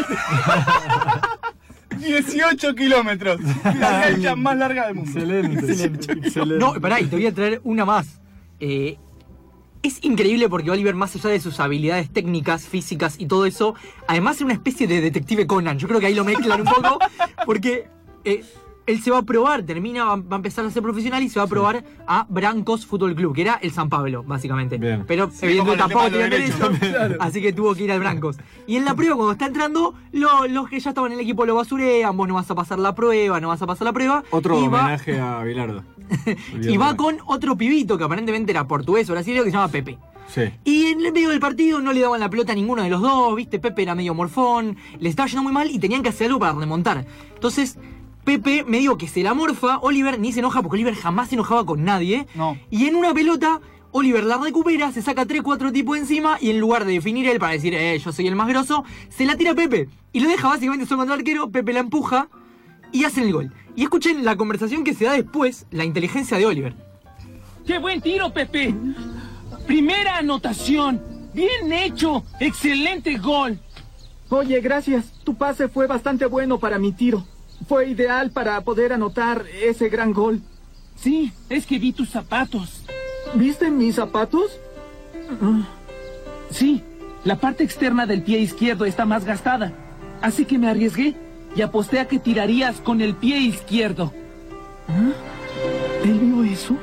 18 1.99 2.75
kilómetros. 2.75 3.41
La 3.65 4.03
cancha 4.03 4.37
más 4.37 4.57
larga 4.57 4.87
del 4.87 4.97
mundo. 4.97 5.21
Excelente. 5.21 6.37
No, 6.47 6.75
pará, 6.81 7.01
y 7.01 7.07
te 7.07 7.17
voy 7.17 7.27
a 7.27 7.35
traer 7.35 7.61
una 7.65 7.85
más. 7.85 8.21
Eh, 8.61 8.99
es 9.83 9.99
increíble 10.03 10.49
porque 10.49 10.71
Oliver, 10.71 10.95
más 10.95 11.15
allá 11.15 11.31
de 11.31 11.41
sus 11.41 11.61
habilidades 11.61 12.11
técnicas, 12.11 12.67
físicas 12.67 13.17
y 13.19 13.27
todo 13.27 13.45
eso, 13.45 13.75
además 14.09 14.37
es 14.37 14.43
una 14.43 14.55
especie 14.55 14.87
de 14.87 15.01
detective 15.01 15.47
Conan. 15.47 15.79
Yo 15.79 15.87
creo 15.89 16.01
que 16.01 16.07
ahí 16.07 16.15
lo 16.15 16.25
mezclan 16.25 16.63
un 16.63 16.67
poco 16.67 16.99
porque 17.45 17.89
eh, 18.25 18.43
él 18.87 19.01
se 19.01 19.11
va 19.11 19.19
a 19.19 19.23
probar, 19.23 19.63
termina, 19.63 20.05
va, 20.05 20.17
va 20.17 20.33
a 20.33 20.37
empezar 20.37 20.65
a 20.65 20.71
ser 20.71 20.83
profesional 20.83 21.23
y 21.23 21.29
se 21.29 21.39
va 21.39 21.45
a 21.47 21.49
probar 21.49 21.85
a 22.07 22.27
Brancos 22.29 22.85
Fútbol 22.87 23.15
Club, 23.15 23.35
que 23.35 23.43
era 23.43 23.55
el 23.63 23.71
San 23.73 23.89
Pablo, 23.89 24.23
básicamente. 24.25 24.77
Bien. 24.79 25.05
Pero 25.07 25.31
Sí, 25.31 25.47
evidentemente 25.47 25.79
tampoco 25.83 26.05
tenía 26.11 26.29
derecho, 26.29 26.71
así 27.21 27.41
que 27.41 27.53
tuvo 27.53 27.75
que 27.75 27.85
ir 27.85 27.93
al 27.93 28.01
Brancos. 28.01 28.37
Y 28.67 28.77
en 28.77 28.85
la 28.85 28.95
prueba, 28.95 29.17
cuando 29.17 29.33
está 29.33 29.47
entrando, 29.47 29.95
lo- 30.13 30.47
los 30.47 30.69
que 30.69 30.81
ya 30.81 30.91
estaban 30.91 31.13
en 31.13 31.19
el 31.19 31.25
equipo 31.25 31.47
lo 31.47 31.55
basurean, 31.55 32.17
vos 32.17 32.29
no 32.29 32.35
vas 32.35 32.51
a 32.51 32.55
pasar 32.55 32.79
la 32.79 32.95
prueba, 32.95 33.41
no 33.41 33.49
vas 33.49 33.63
a 33.63 33.67
pasar 33.67 33.87
la 33.87 33.93
prueba. 33.93 34.23
Otro 34.31 34.59
y 34.63 34.69
va- 34.69 34.81
homenaje 34.83 35.19
a 35.19 35.43
Bilardo. 35.45 35.83
y 36.61 36.77
va 36.77 36.97
con 36.97 37.17
otro 37.27 37.57
pibito 37.57 37.97
que 37.97 38.05
aparentemente 38.05 38.53
era 38.53 38.67
portugués 38.69 39.09
o 39.09 39.13
brasileño 39.13 39.45
que 39.45 39.51
se 39.51 39.57
llama 39.57 39.69
Pepe. 39.69 39.99
Sí. 40.27 40.43
Y 40.65 40.87
en 40.87 41.05
el 41.05 41.13
medio 41.13 41.29
del 41.29 41.39
partido 41.41 41.81
no 41.81 41.93
le 41.93 42.01
daban 42.01 42.19
la 42.21 42.31
pelota 42.31 42.53
a 42.53 42.55
ninguno 42.55 42.83
de 42.83 42.89
los 42.91 43.01
dos, 43.03 43.37
viste, 43.37 43.59
Pepe 43.59 43.83
era 43.83 43.95
medio 43.95 44.15
morfón, 44.15 44.77
le 44.99 45.09
estaba 45.09 45.27
yendo 45.29 45.43
muy 45.43 45.53
mal 45.53 45.71
y 45.71 45.79
tenían 45.79 46.03
que 46.03 46.09
hacer 46.09 46.29
algo 46.29 46.39
para 46.41 46.53
remontar. 46.55 47.05
Entonces, 47.35 47.79
Pepe 48.25 48.65
medio 48.65 48.97
que 48.97 49.09
se 49.09 49.23
la 49.23 49.35
morfa, 49.35 49.79
Oliver 49.79 50.19
ni 50.19 50.33
se 50.33 50.41
enoja 50.41 50.63
porque 50.63 50.77
Oliver 50.77 50.95
jamás 50.95 51.29
se 51.29 51.35
enojaba 51.35 51.65
con 51.67 51.85
nadie. 51.85 52.27
No. 52.35 52.59
Y 52.71 52.87
en 52.87 52.97
una 52.97 53.13
pelota, 53.13 53.61
Oliver 53.93 54.25
la 54.25 54.39
recupera, 54.39 54.91
se 54.93 55.03
saca 55.03 55.27
3-4 55.27 55.73
tipos 55.73 55.99
encima 55.99 56.39
y 56.41 56.51
en 56.51 56.59
lugar 56.59 56.85
de 56.85 56.93
definir 56.93 57.29
él 57.29 57.39
para 57.39 57.53
decir, 57.53 57.75
eh, 57.75 57.99
yo 57.99 58.13
soy 58.13 58.27
el 58.27 58.35
más 58.35 58.49
grosso, 58.49 58.85
se 59.11 59.25
la 59.27 59.37
tira 59.37 59.53
a 59.53 59.55
Pepe. 59.55 59.89
Y 60.13 60.21
lo 60.21 60.29
deja 60.29 60.49
básicamente 60.49 60.87
solo 60.87 60.99
contra 60.99 61.15
el 61.15 61.21
arquero, 61.21 61.51
Pepe 61.51 61.73
la 61.73 61.81
empuja 61.81 62.29
y 62.93 63.05
hacen 63.05 63.25
el 63.25 63.33
gol. 63.33 63.53
Y 63.77 63.83
escuchen 63.83 64.25
la 64.25 64.37
conversación 64.37 64.85
que 64.85 64.95
se 64.95 65.05
da 65.05 65.13
después, 65.13 65.67
la 65.71 65.85
inteligencia 65.85 66.39
de 66.39 66.47
Oliver. 66.47 66.75
¡Qué 67.67 67.79
buen 67.79 68.01
tiro, 68.01 68.33
Pepe! 68.33 68.75
Primera 69.67 70.19
anotación. 70.19 71.03
Bien 71.33 71.73
hecho. 71.73 72.25
Excelente 72.39 73.17
gol. 73.19 73.59
Oye, 74.29 74.61
gracias. 74.61 75.13
Tu 75.25 75.35
pase 75.35 75.69
fue 75.69 75.87
bastante 75.87 76.27
bueno 76.27 76.59
para 76.59 76.79
mi 76.79 76.93
tiro. 76.93 77.25
Fue 77.67 77.89
ideal 77.89 78.31
para 78.31 78.61
poder 78.63 78.93
anotar 78.93 79.45
ese 79.63 79.89
gran 79.89 80.13
gol. 80.13 80.43
Sí, 80.97 81.33
es 81.49 81.67
que 81.67 81.79
vi 81.79 81.93
tus 81.93 82.11
zapatos. 82.11 82.85
¿Viste 83.35 83.71
mis 83.71 83.97
zapatos? 83.97 84.59
Sí, 86.51 86.83
la 87.25 87.37
parte 87.37 87.65
externa 87.65 88.07
del 88.07 88.23
pie 88.23 88.39
izquierdo 88.39 88.85
está 88.85 89.07
más 89.07 89.25
gastada. 89.25 89.73
Así 90.21 90.45
que 90.45 90.59
me 90.59 90.69
arriesgué 90.69 91.15
y 91.57 91.63
aposté 91.63 92.01
a 92.01 92.09
que 92.09 92.19
tirarías 92.19 92.81
con 92.81 93.01
el 93.01 93.15
pie 93.15 93.39
izquierdo. 93.39 94.13
¿Él 96.05 96.19
vio 96.19 96.45
eso? 96.45 96.77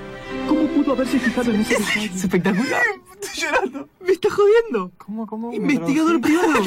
¿Cómo 0.48 0.64
pudo 0.68 0.94
haberse 0.94 1.20
fijado 1.20 1.52
en 1.52 1.62
ese 1.62 1.78
detalle? 1.78 2.06
Es 2.16 2.24
espectacular. 2.24 2.82
Estoy 3.22 3.44
llorando. 3.44 3.90
Me 4.02 4.12
está 4.12 4.30
jodiendo. 4.30 4.92
¿Cómo, 4.98 5.28
cómo? 5.28 5.54
Investigador 5.54 6.20
privado. 6.20 6.54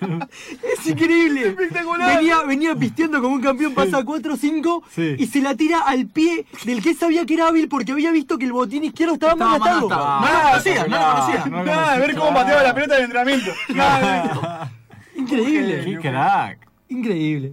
es 0.78 0.86
increíble. 0.86 1.48
Espectacular. 1.48 2.16
Venía, 2.18 2.42
venía 2.42 2.74
pisteando 2.74 3.20
como 3.20 3.34
un 3.34 3.40
campeón, 3.40 3.74
pasa 3.74 4.02
4-5 4.02 4.82
Sí. 4.90 5.16
y 5.18 5.26
se 5.26 5.40
la 5.40 5.54
tira 5.54 5.80
al 5.80 6.06
pie 6.06 6.46
del 6.64 6.82
que 6.82 6.94
sabía 6.94 7.24
que 7.26 7.34
era 7.34 7.48
hábil 7.48 7.68
porque 7.68 7.92
había 7.92 8.10
visto 8.12 8.38
que 8.38 8.44
el 8.46 8.52
botín 8.52 8.84
izquierdo 8.84 9.14
estaba, 9.14 9.34
gastado. 9.34 9.88
gastado. 9.88 10.20
No, 10.20 10.26
No 10.26 10.32
lo 10.32 10.50
conocía, 10.50 10.86
no 10.86 10.98
lo 10.98 11.12
conocía. 11.14 11.46
Nada 11.74 11.92
de 11.94 12.00
ver 12.00 12.14
cómo 12.16 12.34
pateaba 12.34 12.62
la 12.62 12.74
pelota 12.74 12.96
el 12.96 13.04
entrenamiento. 13.04 13.50
Nada 13.74 14.70
de- 15.14 15.20
Increíble. 15.20 15.84
¡Qué 15.84 15.98
crack! 16.08 16.68
Increíble. 16.88 17.52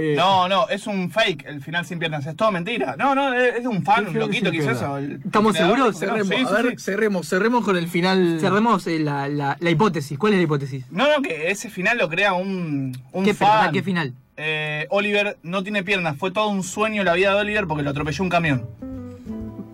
Eh, 0.00 0.14
No, 0.16 0.46
no, 0.48 0.68
es 0.68 0.86
un 0.86 1.10
fake 1.10 1.44
el 1.46 1.60
final 1.60 1.84
sin 1.84 1.98
piernas, 1.98 2.24
es 2.24 2.36
todo 2.36 2.52
mentira. 2.52 2.94
No, 2.96 3.16
no, 3.16 3.34
es 3.34 3.66
un 3.66 3.82
fan, 3.82 4.06
un 4.06 4.18
loquito 4.18 4.50
que 4.52 4.58
hizo 4.58 4.70
eso. 4.70 4.96
el- 4.96 5.20
¿Estamos 5.24 5.56
seguros? 5.56 5.98
Cerremos, 5.98 6.28
Sí, 6.28 6.34
a 6.46 6.50
ver, 6.62 6.70
sí. 6.70 6.84
cerremos, 6.84 7.28
cerremos 7.28 7.64
con 7.64 7.76
el 7.76 7.88
final. 7.88 8.38
Cerremos 8.40 8.86
eh, 8.86 9.00
la, 9.00 9.28
la- 9.28 9.56
la 9.58 9.70
hipótesis. 9.70 10.16
¿Cuál 10.16 10.34
es 10.34 10.38
la 10.38 10.44
hipótesis? 10.44 10.84
No, 10.92 11.08
no, 11.12 11.20
que 11.20 11.50
ese 11.50 11.68
final 11.68 11.98
lo 11.98 12.08
crea 12.08 12.32
un, 12.34 12.96
un 13.10 13.24
¿Qué, 13.24 13.34
fan. 13.34 13.48
¿Para 13.48 13.72
qué 13.72 13.82
final? 13.82 14.12
Eh, 14.36 14.86
Oliver 14.90 15.36
no 15.42 15.64
tiene 15.64 15.82
piernas, 15.82 16.16
fue 16.16 16.30
todo 16.30 16.48
un 16.48 16.62
sueño 16.62 17.02
la 17.02 17.14
vida 17.14 17.34
de 17.34 17.40
Oliver 17.40 17.66
porque 17.66 17.82
lo 17.82 17.90
atropelló 17.90 18.22
un 18.22 18.30
camión. 18.30 18.66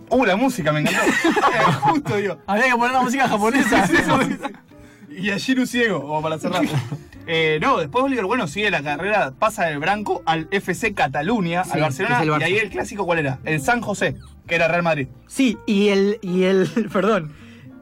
Uh, 0.09 0.25
la 0.25 0.35
música 0.35 0.71
me 0.71 0.79
encantó. 0.79 1.01
Justo, 1.81 2.15
digo. 2.17 2.37
Habría 2.47 2.65
que 2.65 2.71
poner 2.71 2.91
una 2.91 3.01
música 3.01 3.27
japonesa. 3.27 3.87
Y 5.17 5.29
a 5.29 5.37
Shiru 5.37 5.65
ciego, 5.65 6.01
como 6.01 6.21
para 6.21 6.39
cerrar. 6.39 6.63
Eh, 7.27 7.59
no, 7.61 7.77
después 7.79 8.03
Oliver, 8.05 8.25
bueno, 8.25 8.47
sigue 8.47 8.69
la 8.69 8.83
carrera, 8.83 9.33
pasa 9.37 9.65
del 9.65 9.79
Branco 9.79 10.21
al 10.25 10.47
FC 10.51 10.93
Cataluña, 10.93 11.63
Sí, 11.63 11.71
al 11.73 11.81
Barcelona, 11.81 12.23
y 12.39 12.43
ahí 12.43 12.57
el 12.57 12.69
clásico, 12.69 13.05
¿cuál 13.05 13.19
era? 13.19 13.39
El 13.45 13.61
San 13.61 13.81
José, 13.81 14.15
que 14.47 14.55
era 14.55 14.67
Real 14.67 14.83
Madrid. 14.83 15.07
Sí, 15.27 15.57
y 15.65 15.87
el. 15.89 16.19
Y 16.21 16.43
el. 16.43 16.69
Perdón. 16.93 17.31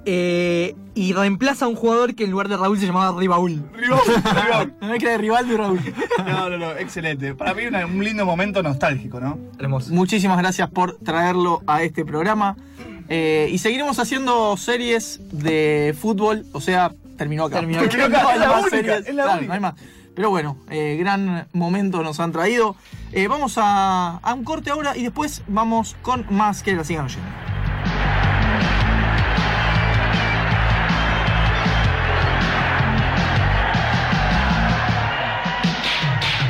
Eh, 0.06 0.76
y 0.96 1.14
reemplaza 1.14 1.64
a 1.64 1.68
un 1.70 1.76
jugador 1.76 2.14
que 2.14 2.26
en 2.26 2.32
lugar 2.32 2.50
de 2.50 2.58
Raúl 2.58 2.78
se 2.78 2.86
llamaba 2.86 3.18
Ribaúl. 3.18 3.64
Rival. 3.74 4.74
No 4.82 4.88
me 4.90 4.98
queda 4.98 5.12
de 5.12 5.18
Rivaldo 5.18 5.54
y 5.54 5.58
Raúl. 5.58 5.80
No, 6.26 6.50
no, 6.50 6.58
no, 6.58 6.72
excelente. 6.74 7.34
Para 7.36 7.54
mí 7.54 7.66
una- 7.66 7.86
un 7.86 8.04
lindo 8.04 8.26
momento 8.26 8.62
nostálgico, 8.62 9.20
¿no? 9.22 9.40
Hermoso. 9.60 9.94
Muchísimas 9.94 10.38
gracias 10.38 10.70
por 10.70 10.98
traerlo 11.00 11.62
a 11.68 11.84
este 11.84 12.04
programa. 12.06 12.58
Eh, 13.10 13.50
y 13.52 13.58
seguiremos 13.60 13.98
haciendo 14.00 14.56
series 14.58 15.20
de 15.32 15.96
fútbol. 16.00 16.46
O 16.52 16.60
sea, 16.62 16.92
terminó 17.18 17.46
acá. 17.46 17.58
Terminó 17.60 17.80
acá. 17.80 17.90
Porque 17.90 17.98
Terminó 18.02 18.18
acá, 18.20 18.24
no 18.24 18.30
hay 18.30 18.36
es 18.36 18.40
la 18.42 18.48
más 18.48 18.62
única, 18.62 18.78
series. 18.78 19.08
es 19.08 19.16
la 19.16 19.24
Claro, 19.24 19.38
única. 19.40 19.48
no 19.48 19.54
hay 19.54 19.60
más. 19.60 19.74
Pero 20.16 20.30
bueno, 20.30 20.58
eh, 20.70 20.96
gran 21.00 21.48
momento 21.54 22.04
nos 22.04 22.20
han 22.20 22.32
traído. 22.32 22.76
Eh, 23.12 23.28
vamos 23.28 23.58
a, 23.58 24.18
a 24.18 24.34
un 24.34 24.44
corte 24.44 24.70
ahora 24.70 24.96
y 24.96 25.04
después 25.04 25.42
vamos 25.48 25.96
con 26.04 26.26
más 26.30 26.62
que 26.62 26.74
la 26.74 26.84
sigan 26.84 27.06
oyendo. 27.06 27.28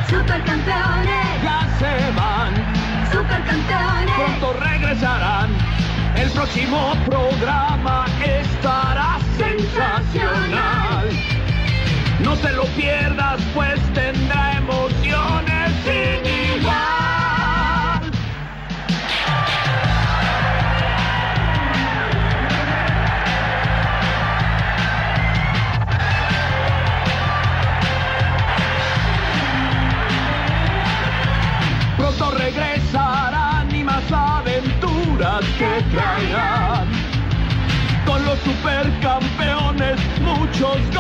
Supercampeones, 0.10 1.43
Ya 1.43 1.67
se 1.80 2.12
van, 2.12 2.54
supercampeones. 3.12 4.15
pronto 4.15 4.54
regresarán. 4.60 5.49
El 6.15 6.30
próximo 6.32 6.93
programa 7.06 8.06
estará 8.23 9.17
sensacional. 9.38 10.52
No 12.34 12.39
te 12.39 12.52
lo 12.52 12.65
pierdas, 12.65 13.39
pues 13.54 13.80
tendrá 13.93 14.58
emociones 14.58 15.72
sin 15.84 16.26
igual. 16.58 18.02
Pronto 31.98 32.32
regresarán 32.32 33.76
y 33.76 33.84
más 33.84 34.12
aventuras 34.12 35.46
que 35.60 35.84
traerán. 35.96 36.88
Con 38.08 38.26
los 38.26 38.39
supercampeones 38.39 40.00
muchos 40.19 40.92